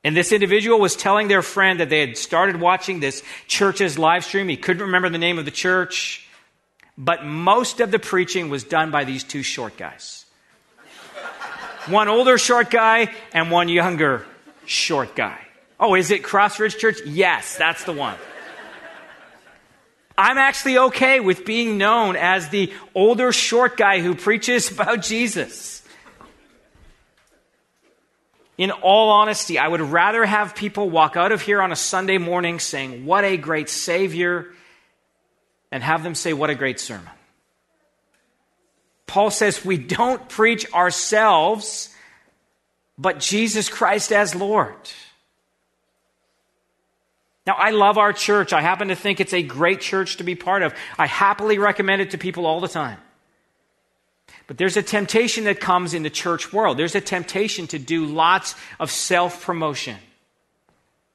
And 0.04 0.14
this 0.14 0.30
individual 0.30 0.78
was 0.78 0.94
telling 0.94 1.28
their 1.28 1.40
friend 1.40 1.80
that 1.80 1.88
they 1.88 2.00
had 2.00 2.18
started 2.18 2.60
watching 2.60 3.00
this 3.00 3.22
church's 3.46 3.98
live 3.98 4.26
stream. 4.26 4.46
He 4.50 4.58
couldn't 4.58 4.82
remember 4.82 5.08
the 5.08 5.16
name 5.16 5.38
of 5.38 5.46
the 5.46 5.50
church, 5.50 6.28
but 6.98 7.24
most 7.24 7.80
of 7.80 7.90
the 7.90 7.98
preaching 7.98 8.50
was 8.50 8.62
done 8.62 8.90
by 8.90 9.04
these 9.04 9.24
two 9.24 9.42
short 9.42 9.78
guys 9.78 10.26
one 11.90 12.08
older 12.08 12.38
short 12.38 12.70
guy 12.70 13.12
and 13.32 13.50
one 13.50 13.68
younger 13.68 14.24
short 14.66 15.14
guy. 15.14 15.38
Oh, 15.80 15.94
is 15.94 16.10
it 16.10 16.22
Crossridge 16.22 16.78
Church? 16.78 17.00
Yes, 17.06 17.56
that's 17.56 17.84
the 17.84 17.92
one. 17.92 18.16
I'm 20.16 20.36
actually 20.36 20.78
okay 20.78 21.20
with 21.20 21.44
being 21.44 21.78
known 21.78 22.16
as 22.16 22.48
the 22.48 22.72
older 22.92 23.30
short 23.30 23.76
guy 23.76 24.00
who 24.00 24.16
preaches 24.16 24.70
about 24.72 25.02
Jesus. 25.02 25.80
In 28.58 28.72
all 28.72 29.10
honesty, 29.10 29.56
I 29.56 29.68
would 29.68 29.80
rather 29.80 30.24
have 30.24 30.56
people 30.56 30.90
walk 30.90 31.16
out 31.16 31.30
of 31.30 31.40
here 31.40 31.62
on 31.62 31.70
a 31.70 31.76
Sunday 31.76 32.18
morning 32.18 32.58
saying, 32.58 33.06
What 33.06 33.24
a 33.24 33.36
great 33.36 33.70
Savior, 33.70 34.48
and 35.70 35.84
have 35.84 36.02
them 36.02 36.16
say, 36.16 36.32
What 36.32 36.50
a 36.50 36.56
great 36.56 36.80
sermon. 36.80 37.08
Paul 39.08 39.30
says 39.30 39.64
we 39.64 39.78
don't 39.78 40.28
preach 40.28 40.72
ourselves, 40.72 41.88
but 42.96 43.18
Jesus 43.18 43.68
Christ 43.68 44.12
as 44.12 44.36
Lord. 44.36 44.76
Now, 47.46 47.54
I 47.54 47.70
love 47.70 47.96
our 47.96 48.12
church. 48.12 48.52
I 48.52 48.60
happen 48.60 48.88
to 48.88 48.94
think 48.94 49.20
it's 49.20 49.32
a 49.32 49.42
great 49.42 49.80
church 49.80 50.18
to 50.18 50.24
be 50.24 50.34
part 50.34 50.62
of. 50.62 50.74
I 50.98 51.06
happily 51.06 51.58
recommend 51.58 52.02
it 52.02 52.10
to 52.10 52.18
people 52.18 52.44
all 52.44 52.60
the 52.60 52.68
time. 52.68 52.98
But 54.46 54.58
there's 54.58 54.76
a 54.76 54.82
temptation 54.82 55.44
that 55.44 55.58
comes 55.58 55.94
in 55.94 56.02
the 56.02 56.10
church 56.10 56.52
world. 56.52 56.78
There's 56.78 56.94
a 56.94 57.00
temptation 57.00 57.66
to 57.68 57.78
do 57.78 58.04
lots 58.04 58.54
of 58.78 58.90
self 58.90 59.42
promotion. 59.42 59.96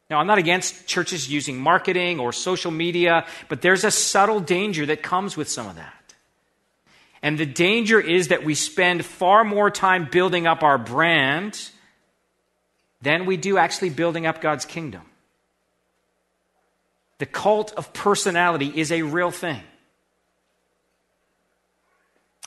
Now, 0.09 0.19
I'm 0.19 0.27
not 0.27 0.39
against 0.39 0.87
churches 0.87 1.31
using 1.31 1.59
marketing 1.59 2.19
or 2.19 2.33
social 2.33 2.71
media, 2.71 3.27
but 3.49 3.61
there's 3.61 3.83
a 3.83 3.91
subtle 3.91 4.39
danger 4.39 4.87
that 4.87 5.03
comes 5.03 5.37
with 5.37 5.47
some 5.47 5.67
of 5.67 5.75
that. 5.75 6.02
And 7.23 7.37
the 7.37 7.45
danger 7.45 8.01
is 8.01 8.27
that 8.27 8.43
we 8.43 8.53
spend 8.53 9.05
far 9.05 9.45
more 9.45 9.71
time 9.71 10.09
building 10.11 10.45
up 10.45 10.61
our 10.61 10.77
brand 10.77 11.69
than 13.01 13.25
we 13.25 13.37
do 13.37 13.57
actually 13.57 13.89
building 13.89 14.25
up 14.25 14.41
God's 14.41 14.65
kingdom. 14.65 15.03
The 17.19 17.25
cult 17.25 17.73
of 17.75 17.93
personality 17.93 18.73
is 18.75 18.91
a 18.91 19.03
real 19.03 19.31
thing. 19.31 19.63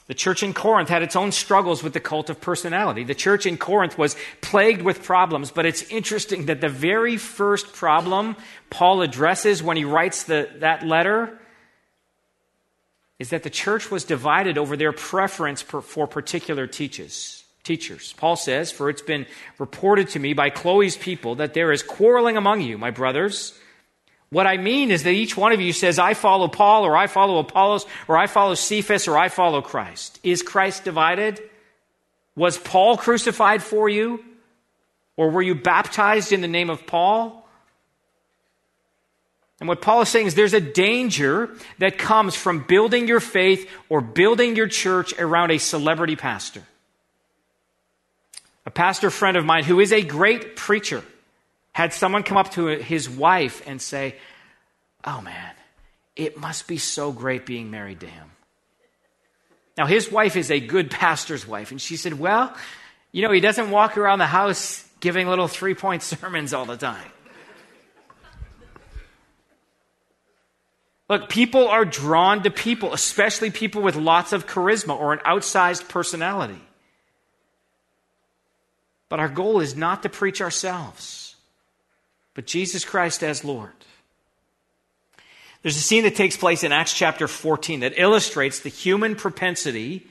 The 0.09 0.15
church 0.15 0.43
in 0.43 0.53
Corinth 0.53 0.91
had 0.91 1.03
its 1.03 1.17
own 1.17 1.33
struggles 1.33 1.83
with 1.83 1.95
the 1.95 2.01
cult 2.01 2.29
of 2.29 2.41
personality. 2.41 3.03
The 3.03 3.15
church 3.15 3.47
in 3.47 3.57
Corinth 3.57 3.97
was 3.97 4.15
plagued 4.43 4.83
with 4.83 5.03
problems, 5.03 5.51
but 5.51 5.65
it's 5.65 5.83
interesting 5.85 6.47
that 6.47 6.61
the 6.61 6.69
very 6.69 7.17
first 7.17 7.73
problem 7.73 8.37
Paul 8.69 9.01
addresses 9.01 9.63
when 9.63 9.79
he 9.79 9.85
writes 9.85 10.25
the, 10.25 10.51
that 10.59 10.87
letter 10.87 11.41
is 13.19 13.31
that 13.31 13.43
the 13.43 13.51
church 13.51 13.91
was 13.91 14.05
divided 14.05 14.59
over 14.59 14.77
their 14.77 14.93
preference 14.93 15.63
for, 15.63 16.07
particular 16.07 16.67
teachers. 16.67 17.45
Teachers. 17.63 18.13
Paul 18.15 18.37
says, 18.37 18.71
For 18.71 18.89
it's 18.91 19.03
been 19.03 19.27
reported 19.59 20.11
to 20.11 20.19
me 20.19 20.35
by 20.35 20.51
Chloe's 20.51 20.97
people 20.97 21.37
that 21.37 21.55
there 21.55 21.73
is 21.73 21.83
quarreling 21.83 22.37
among 22.37 22.61
you, 22.61 22.79
my 22.79 22.91
brothers. 22.91 23.59
What 24.31 24.47
I 24.47 24.57
mean 24.57 24.91
is 24.91 25.03
that 25.05 25.11
each 25.11 25.37
one 25.37 25.53
of 25.53 25.61
you 25.61 25.73
says, 25.73 25.99
I 25.99 26.15
follow 26.15 26.49
Paul, 26.49 26.85
or 26.85 26.97
I 26.97 27.07
follow 27.07 27.39
Apollos, 27.39 27.87
or 28.07 28.17
I 28.17 28.27
follow 28.27 28.55
Cephas, 28.55 29.09
or 29.09 29.17
I 29.17 29.29
follow 29.29 29.63
Christ. 29.63 30.21
Is 30.23 30.43
Christ 30.43 30.85
divided? 30.85 31.41
Was 32.37 32.59
Paul 32.59 32.97
crucified 32.97 33.63
for 33.63 33.89
you? 33.89 34.25
Or 35.17 35.31
were 35.31 35.43
you 35.43 35.55
baptized 35.55 36.33
in 36.33 36.43
the 36.43 36.49
name 36.49 36.71
of 36.71 36.87
Paul? 36.87 37.46
And 39.59 39.69
what 39.69 39.81
Paul 39.81 40.03
is 40.03 40.09
saying 40.09 40.27
is 40.27 40.35
there's 40.35 40.55
a 40.55 40.61
danger 40.61 41.51
that 41.79 41.97
comes 41.97 42.35
from 42.35 42.65
building 42.65 43.09
your 43.09 43.21
faith 43.21 43.71
or 43.89 44.01
building 44.01 44.55
your 44.55 44.69
church 44.69 45.15
around 45.19 45.51
a 45.51 45.59
celebrity 45.59 46.17
pastor. 46.17 46.63
A 48.67 48.71
pastor 48.71 49.11
friend 49.11 49.37
of 49.37 49.45
mine 49.45 49.65
who 49.65 49.81
is 49.81 49.93
a 49.93 50.03
great 50.03 50.57
preacher 50.57 51.03
had 51.73 51.93
someone 51.93 52.23
come 52.23 52.37
up 52.37 52.51
to 52.53 52.67
his 52.67 53.09
wife 53.09 53.63
and 53.67 53.81
say, 53.81 54.17
Oh 55.05 55.21
man, 55.21 55.53
it 56.17 56.39
must 56.39 56.67
be 56.67 56.79
so 56.79 57.13
great 57.13 57.47
being 57.47 57.71
married 57.71 58.01
to 58.01 58.07
him. 58.07 58.31
Now, 59.77 59.87
his 59.87 60.11
wife 60.11 60.37
is 60.37 60.51
a 60.51 60.59
good 60.59 60.91
pastor's 60.91 61.47
wife. 61.47 61.71
And 61.71 61.81
she 61.81 61.97
said, 61.97 62.19
Well, 62.19 62.55
you 63.13 63.23
know, 63.23 63.31
he 63.31 63.41
doesn't 63.41 63.71
walk 63.71 63.97
around 63.97 64.19
the 64.19 64.27
house 64.27 64.87
giving 65.01 65.29
little 65.29 65.49
three 65.49 65.75
point 65.75 66.03
sermons 66.03 66.53
all 66.53 66.65
the 66.67 66.77
time. 66.77 67.11
Look, 71.09 71.29
people 71.29 71.69
are 71.69 71.85
drawn 71.85 72.43
to 72.43 72.51
people, 72.51 72.93
especially 72.93 73.51
people 73.51 73.81
with 73.83 73.95
lots 73.95 74.33
of 74.33 74.47
charisma 74.47 74.99
or 74.99 75.13
an 75.13 75.21
outsized 75.21 75.89
personality. 75.89 76.61
But 79.09 79.21
our 79.21 79.29
goal 79.29 79.61
is 79.61 79.77
not 79.77 80.03
to 80.03 80.09
preach 80.09 80.41
ourselves, 80.41 81.37
but 82.35 82.47
Jesus 82.47 82.85
Christ 82.85 83.23
as 83.23 83.45
Lord. 83.45 83.71
There's 85.63 85.77
a 85.77 85.81
scene 85.81 86.05
that 86.05 86.17
takes 86.17 86.37
place 86.37 86.65
in 86.65 86.73
Acts 86.73 86.93
chapter 86.93 87.29
14 87.29 87.81
that 87.81 87.99
illustrates 87.99 88.61
the 88.61 88.69
human 88.69 89.15
propensity 89.15 90.07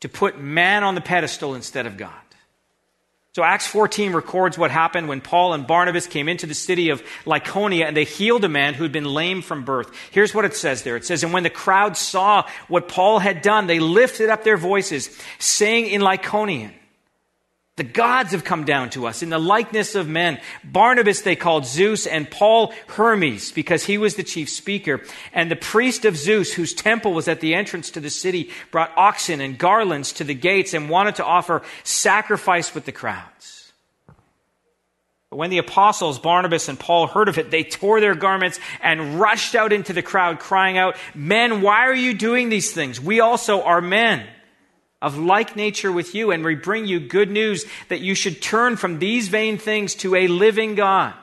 to 0.00 0.08
put 0.08 0.40
man 0.40 0.84
on 0.84 0.94
the 0.94 1.00
pedestal 1.00 1.54
instead 1.54 1.86
of 1.86 1.96
God. 1.96 2.12
So 3.38 3.44
Acts 3.44 3.68
14 3.68 4.14
records 4.14 4.58
what 4.58 4.72
happened 4.72 5.06
when 5.06 5.20
Paul 5.20 5.52
and 5.52 5.64
Barnabas 5.64 6.08
came 6.08 6.28
into 6.28 6.44
the 6.48 6.54
city 6.54 6.90
of 6.90 7.04
Lycaonia 7.24 7.84
and 7.84 7.96
they 7.96 8.02
healed 8.02 8.42
a 8.42 8.48
man 8.48 8.74
who 8.74 8.82
had 8.82 8.90
been 8.90 9.04
lame 9.04 9.42
from 9.42 9.64
birth. 9.64 9.92
Here's 10.10 10.34
what 10.34 10.44
it 10.44 10.56
says 10.56 10.82
there. 10.82 10.96
It 10.96 11.04
says, 11.04 11.22
And 11.22 11.32
when 11.32 11.44
the 11.44 11.48
crowd 11.48 11.96
saw 11.96 12.48
what 12.66 12.88
Paul 12.88 13.20
had 13.20 13.40
done, 13.40 13.68
they 13.68 13.78
lifted 13.78 14.28
up 14.28 14.42
their 14.42 14.56
voices, 14.56 15.16
saying 15.38 15.86
in 15.86 16.00
Lycaonian, 16.00 16.72
the 17.78 17.84
gods 17.84 18.32
have 18.32 18.44
come 18.44 18.64
down 18.64 18.90
to 18.90 19.06
us 19.06 19.22
in 19.22 19.30
the 19.30 19.38
likeness 19.38 19.94
of 19.94 20.06
men. 20.06 20.38
Barnabas 20.62 21.22
they 21.22 21.36
called 21.36 21.64
Zeus 21.64 22.06
and 22.06 22.30
Paul 22.30 22.74
Hermes 22.88 23.52
because 23.52 23.84
he 23.84 23.96
was 23.96 24.16
the 24.16 24.22
chief 24.22 24.50
speaker. 24.50 25.00
And 25.32 25.50
the 25.50 25.56
priest 25.56 26.04
of 26.04 26.16
Zeus, 26.16 26.52
whose 26.52 26.74
temple 26.74 27.14
was 27.14 27.28
at 27.28 27.40
the 27.40 27.54
entrance 27.54 27.90
to 27.92 28.00
the 28.00 28.10
city, 28.10 28.50
brought 28.70 28.92
oxen 28.96 29.40
and 29.40 29.56
garlands 29.56 30.12
to 30.14 30.24
the 30.24 30.34
gates 30.34 30.74
and 30.74 30.90
wanted 30.90 31.14
to 31.14 31.24
offer 31.24 31.62
sacrifice 31.84 32.74
with 32.74 32.84
the 32.84 32.92
crowds. 32.92 33.72
But 35.30 35.36
when 35.36 35.50
the 35.50 35.58
apostles 35.58 36.18
Barnabas 36.18 36.68
and 36.68 36.80
Paul 36.80 37.06
heard 37.06 37.28
of 37.28 37.38
it, 37.38 37.50
they 37.50 37.62
tore 37.62 38.00
their 38.00 38.14
garments 38.14 38.58
and 38.82 39.20
rushed 39.20 39.54
out 39.54 39.72
into 39.72 39.92
the 39.92 40.02
crowd, 40.02 40.40
crying 40.40 40.78
out, 40.78 40.96
Men, 41.14 41.62
why 41.62 41.86
are 41.86 41.94
you 41.94 42.12
doing 42.12 42.48
these 42.48 42.72
things? 42.72 43.00
We 43.00 43.20
also 43.20 43.62
are 43.62 43.80
men 43.80 44.26
of 45.00 45.16
like 45.16 45.56
nature 45.56 45.92
with 45.92 46.14
you, 46.14 46.30
and 46.30 46.44
we 46.44 46.54
bring 46.54 46.86
you 46.86 46.98
good 46.98 47.30
news 47.30 47.64
that 47.88 48.00
you 48.00 48.14
should 48.14 48.42
turn 48.42 48.76
from 48.76 48.98
these 48.98 49.28
vain 49.28 49.58
things 49.58 49.94
to 49.96 50.14
a 50.14 50.26
living 50.26 50.74
God 50.74 51.14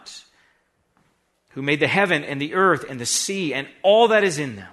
who 1.50 1.62
made 1.62 1.80
the 1.80 1.88
heaven 1.88 2.24
and 2.24 2.42
the 2.42 2.54
earth 2.54 2.86
and 2.90 3.00
the 3.00 3.06
sea 3.06 3.54
and 3.54 3.68
all 3.82 4.10
that 4.10 4.24
is 4.24 4.38
in 4.38 4.56
them. 4.56 4.72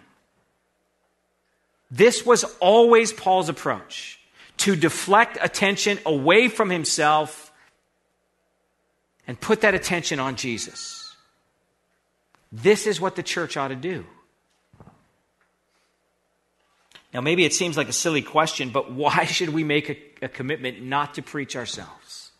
This 1.90 2.24
was 2.24 2.44
always 2.58 3.12
Paul's 3.12 3.48
approach 3.48 4.18
to 4.58 4.76
deflect 4.76 5.38
attention 5.40 5.98
away 6.06 6.48
from 6.48 6.70
himself 6.70 7.52
and 9.26 9.40
put 9.40 9.60
that 9.60 9.74
attention 9.74 10.18
on 10.18 10.36
Jesus. 10.36 11.14
This 12.50 12.86
is 12.86 13.00
what 13.00 13.16
the 13.16 13.22
church 13.22 13.56
ought 13.56 13.68
to 13.68 13.76
do. 13.76 14.04
Now, 17.12 17.20
maybe 17.20 17.44
it 17.44 17.52
seems 17.52 17.76
like 17.76 17.88
a 17.88 17.92
silly 17.92 18.22
question, 18.22 18.70
but 18.70 18.90
why 18.92 19.24
should 19.24 19.50
we 19.50 19.64
make 19.64 19.90
a, 19.90 20.24
a, 20.24 20.28
commitment 20.28 20.82
not 20.82 21.14
to 21.14 21.22
preach 21.22 21.56
ourselves? 21.56 22.30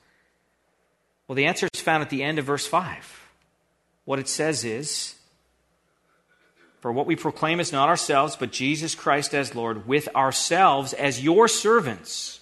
Well, 1.28 1.37
the 1.37 1.46
answer 1.46 1.68
is 1.72 1.80
found 1.80 2.02
at 2.02 2.11
the 2.11 2.22
end 2.22 2.38
of 2.38 2.46
verse 2.46 2.66
5. 2.66 3.20
What 4.04 4.18
it 4.18 4.28
says 4.28 4.64
is, 4.64 5.14
For 6.80 6.90
what 6.90 7.06
we 7.06 7.16
proclaim 7.16 7.61
is 7.61 7.72
not 7.72 7.88
ourselves, 7.88 8.37
but 8.37 8.50
Jesus 8.50 8.94
Christ 8.94 9.35
as 9.35 9.54
Lord, 9.54 9.87
with 9.87 10.08
ourselves 10.14 10.92
as 10.92 11.22
your 11.22 11.48
servants, 11.48 12.40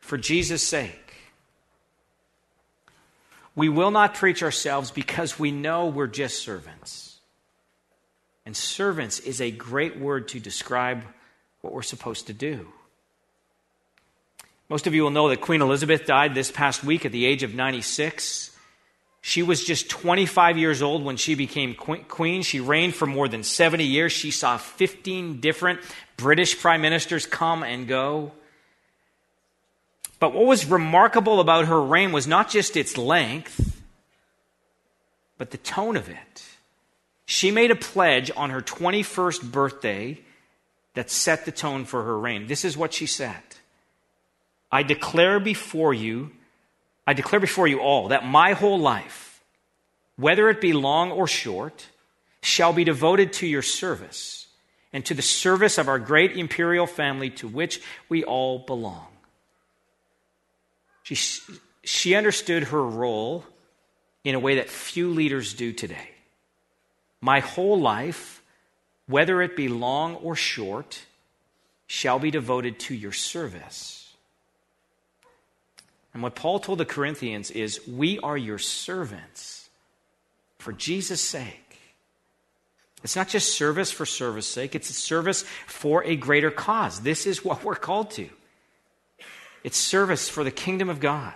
for 0.00 0.16
Jesus' 0.16 0.62
sake. 0.62 1.14
We 3.54 3.68
will 3.68 3.90
not 3.90 4.14
preach 4.14 4.42
ourselves 4.42 4.90
because 4.90 5.38
we 5.38 5.50
know 5.50 5.86
we're 5.86 6.06
just 6.06 6.42
servants. 6.42 7.18
And 8.46 8.56
servants 8.56 9.18
is 9.18 9.40
a 9.40 9.50
great 9.50 9.98
word 9.98 10.28
to 10.28 10.40
describe 10.40 11.02
what 11.68 11.74
we're 11.74 11.82
supposed 11.82 12.28
to 12.28 12.32
do. 12.32 12.66
Most 14.70 14.86
of 14.86 14.94
you 14.94 15.02
will 15.02 15.10
know 15.10 15.28
that 15.28 15.42
Queen 15.42 15.60
Elizabeth 15.60 16.06
died 16.06 16.34
this 16.34 16.50
past 16.50 16.82
week 16.82 17.04
at 17.04 17.12
the 17.12 17.26
age 17.26 17.42
of 17.42 17.54
96. 17.54 18.56
She 19.20 19.42
was 19.42 19.62
just 19.62 19.90
25 19.90 20.56
years 20.56 20.80
old 20.80 21.04
when 21.04 21.18
she 21.18 21.34
became 21.34 21.74
queen. 21.74 22.40
She 22.40 22.60
reigned 22.60 22.94
for 22.94 23.04
more 23.04 23.28
than 23.28 23.42
70 23.42 23.84
years. 23.84 24.12
She 24.12 24.30
saw 24.30 24.56
15 24.56 25.40
different 25.40 25.80
British 26.16 26.58
prime 26.58 26.80
ministers 26.80 27.26
come 27.26 27.62
and 27.62 27.86
go. 27.86 28.32
But 30.20 30.32
what 30.32 30.46
was 30.46 30.64
remarkable 30.64 31.38
about 31.38 31.66
her 31.66 31.82
reign 31.82 32.12
was 32.12 32.26
not 32.26 32.48
just 32.48 32.78
its 32.78 32.96
length, 32.96 33.82
but 35.36 35.50
the 35.50 35.58
tone 35.58 35.96
of 35.96 36.08
it. 36.08 36.42
She 37.26 37.50
made 37.50 37.70
a 37.70 37.76
pledge 37.76 38.30
on 38.34 38.48
her 38.48 38.62
21st 38.62 39.52
birthday 39.52 40.22
that 40.98 41.10
set 41.10 41.44
the 41.44 41.52
tone 41.52 41.84
for 41.84 42.02
her 42.02 42.18
reign. 42.18 42.48
This 42.48 42.64
is 42.64 42.76
what 42.76 42.92
she 42.92 43.06
said 43.06 43.40
I 44.72 44.82
declare 44.82 45.38
before 45.38 45.94
you, 45.94 46.32
I 47.06 47.12
declare 47.12 47.38
before 47.38 47.68
you 47.68 47.78
all 47.78 48.08
that 48.08 48.26
my 48.26 48.54
whole 48.54 48.80
life, 48.80 49.40
whether 50.16 50.48
it 50.48 50.60
be 50.60 50.72
long 50.72 51.12
or 51.12 51.28
short, 51.28 51.86
shall 52.42 52.72
be 52.72 52.82
devoted 52.82 53.32
to 53.34 53.46
your 53.46 53.62
service 53.62 54.48
and 54.92 55.06
to 55.06 55.14
the 55.14 55.22
service 55.22 55.78
of 55.78 55.86
our 55.86 56.00
great 56.00 56.36
imperial 56.36 56.88
family 56.88 57.30
to 57.30 57.46
which 57.46 57.80
we 58.08 58.24
all 58.24 58.58
belong. 58.58 59.06
She, 61.04 61.14
she 61.84 62.16
understood 62.16 62.64
her 62.64 62.82
role 62.82 63.44
in 64.24 64.34
a 64.34 64.40
way 64.40 64.56
that 64.56 64.68
few 64.68 65.10
leaders 65.10 65.54
do 65.54 65.72
today. 65.72 66.10
My 67.20 67.38
whole 67.38 67.78
life, 67.78 68.42
whether 69.08 69.42
it 69.42 69.56
be 69.56 69.68
long 69.68 70.14
or 70.14 70.36
short, 70.36 71.04
shall 71.88 72.20
be 72.20 72.30
devoted 72.30 72.78
to 72.78 72.94
your 72.94 73.12
service 73.12 73.98
and 76.18 76.22
what 76.24 76.34
Paul 76.34 76.58
told 76.58 76.78
the 76.78 76.84
Corinthians 76.84 77.50
is, 77.52 77.80
We 77.86 78.18
are 78.18 78.36
your 78.36 78.58
servants 78.58 79.70
for 80.58 80.72
Jesus' 80.72 81.20
sake. 81.20 81.78
It's 83.04 83.14
not 83.14 83.28
just 83.28 83.56
service 83.56 83.92
for 83.92 84.04
service 84.04 84.48
sake, 84.48 84.74
it's 84.74 84.90
a 84.90 84.94
service 84.94 85.44
for 85.68 86.02
a 86.02 86.16
greater 86.16 86.50
cause. 86.50 87.02
This 87.02 87.24
is 87.24 87.44
what 87.44 87.62
we're 87.62 87.76
called 87.76 88.10
to. 88.12 88.28
It's 89.62 89.76
service 89.76 90.28
for 90.28 90.42
the 90.42 90.50
kingdom 90.50 90.88
of 90.88 90.98
God. 90.98 91.34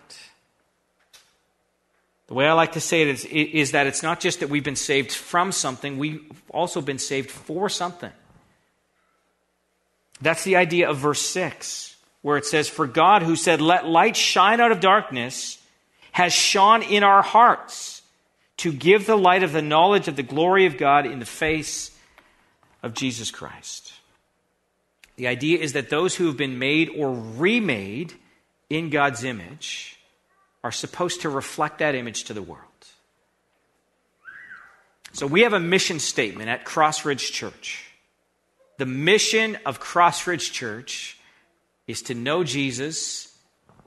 The 2.33 2.37
way 2.37 2.47
I 2.47 2.55
like 2.55 2.73
to 2.73 2.81
say 2.81 3.03
it 3.03 3.09
is, 3.09 3.27
is 3.27 3.73
that 3.73 3.87
it's 3.87 4.03
not 4.03 4.19
just 4.19 4.41
that 4.41 4.49
we've 4.49 4.65
been 4.65 4.75
saved 4.75 5.13
from 5.13 5.53
something, 5.53 5.99
we've 5.99 6.25
also 6.49 6.81
been 6.81 6.99
saved 6.99 7.31
for 7.31 7.69
something. 7.69 8.11
That's 10.23 10.43
the 10.43 10.57
idea 10.57 10.89
of 10.89 10.97
verse 10.97 11.21
6 11.21 11.95
where 12.23 12.39
it 12.39 12.47
says, 12.47 12.71
For 12.71 12.87
God, 12.87 13.23
who 13.23 13.37
said, 13.37 13.61
Let 13.61 13.87
light 13.87 14.17
shine 14.17 14.63
out 14.63 14.73
of 14.73 14.81
darkness, 14.81 15.59
has 16.13 16.33
shone 16.33 16.81
in 16.81 17.03
our 17.03 17.21
hearts 17.21 18.01
to 18.57 18.73
give 18.73 19.05
the 19.05 19.19
light 19.19 19.43
of 19.43 19.53
the 19.53 19.61
knowledge 19.61 20.09
of 20.09 20.17
the 20.17 20.23
glory 20.23 20.65
of 20.65 20.79
God 20.79 21.05
in 21.05 21.19
the 21.19 21.27
face 21.27 21.91
of 22.83 22.95
Jesus 22.95 23.31
Christ. 23.31 23.93
The 25.17 25.27
idea 25.27 25.59
is 25.59 25.75
that 25.75 25.91
those 25.91 26.17
who 26.17 26.29
have 26.29 26.39
been 26.39 26.59
made 26.59 26.89
or 26.97 27.13
remade 27.13 28.15
in 28.71 28.89
God's 28.89 29.23
image 29.23 29.99
are 30.65 30.73
supposed 30.73 31.23
to 31.23 31.29
reflect 31.29 31.79
that 31.79 31.95
image 31.95 32.25
to 32.25 32.35
the 32.35 32.43
world. 32.43 32.67
So 35.13 35.27
we 35.27 35.43
have 35.43 35.53
a 35.53 35.61
mission 35.61 35.99
statement 35.99 36.49
at 36.49 36.65
Crossridge 36.65 37.33
Church. 37.33 37.85
The 38.79 38.87
mission 38.87 39.59
of 39.67 39.81
Crossridge 39.81 40.53
Church 40.53 41.19
is 41.87 42.03
to 42.03 42.15
know 42.15 42.45
Jesus 42.45 43.37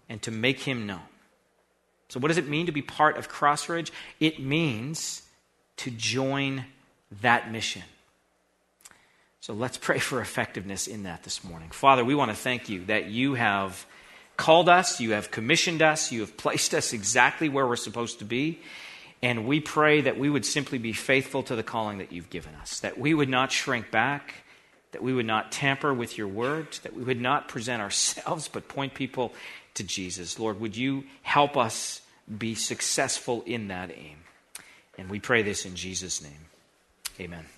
and 0.08 0.22
to 0.22 0.32
make 0.32 0.60
him 0.60 0.86
known. 0.86 1.02
So, 2.10 2.20
what 2.20 2.28
does 2.28 2.38
it 2.38 2.48
mean 2.48 2.68
to 2.68 2.72
be 2.72 2.84
part 2.84 3.18
of 3.18 3.30
Crossridge? 3.30 3.92
It 4.20 4.40
means 4.40 5.24
to 5.78 5.92
join 5.92 6.66
that 7.22 7.52
mission. 7.52 7.82
So, 9.42 9.54
let's 9.54 9.78
pray 9.78 10.00
for 10.00 10.22
effectiveness 10.22 10.88
in 10.88 11.04
that 11.04 11.24
this 11.24 11.44
morning. 11.44 11.72
Father, 11.72 12.06
we 12.06 12.16
want 12.16 12.30
to 12.30 12.38
thank 12.38 12.70
you 12.70 12.86
that 12.86 13.08
you 13.08 13.34
have 13.34 13.86
called 14.38 14.70
us, 14.70 15.00
you 15.00 15.12
have 15.12 15.32
commissioned 15.32 15.82
us, 15.82 16.12
you 16.12 16.22
have 16.22 16.38
placed 16.38 16.74
us 16.74 16.94
exactly 16.94 17.50
where 17.50 17.68
we're 17.68 17.76
supposed 17.76 18.20
to 18.20 18.26
be. 18.26 18.60
And 19.22 19.48
we 19.48 19.60
pray 19.60 20.02
that 20.02 20.20
we 20.20 20.30
would 20.30 20.46
simply 20.46 20.78
be 20.78 20.94
faithful 20.94 21.42
to 21.44 21.56
the 21.56 21.64
calling 21.64 21.98
that 21.98 22.12
you've 22.12 22.30
given 22.30 22.54
us, 22.56 22.82
that 22.82 22.98
we 22.98 23.14
would 23.14 23.30
not 23.30 23.52
shrink 23.52 23.90
back 23.90 24.46
that 24.96 25.04
we 25.04 25.14
would 25.14 25.26
not 25.26 25.52
tamper 25.52 25.94
with 25.94 26.18
your 26.18 26.30
word, 26.30 26.72
that 26.84 26.96
we 26.96 27.04
would 27.04 27.20
not 27.20 27.50
present 27.50 27.82
ourselves, 27.82 28.48
but 28.48 28.70
point 28.70 28.94
people 28.94 29.34
to 29.74 29.84
Jesus. 29.84 30.40
Lord, 30.40 30.62
would 30.62 30.78
you 30.78 31.04
help 31.22 31.58
us 31.58 32.00
be 32.38 32.56
successful 32.56 33.44
in 33.46 33.68
that 33.68 33.92
aim? 33.92 34.20
And 34.98 35.10
we 35.10 35.20
pray 35.20 35.44
this 35.44 35.66
in 35.66 35.76
Jesus' 35.76 36.24
name. 36.24 36.46
Amen. 37.20 37.55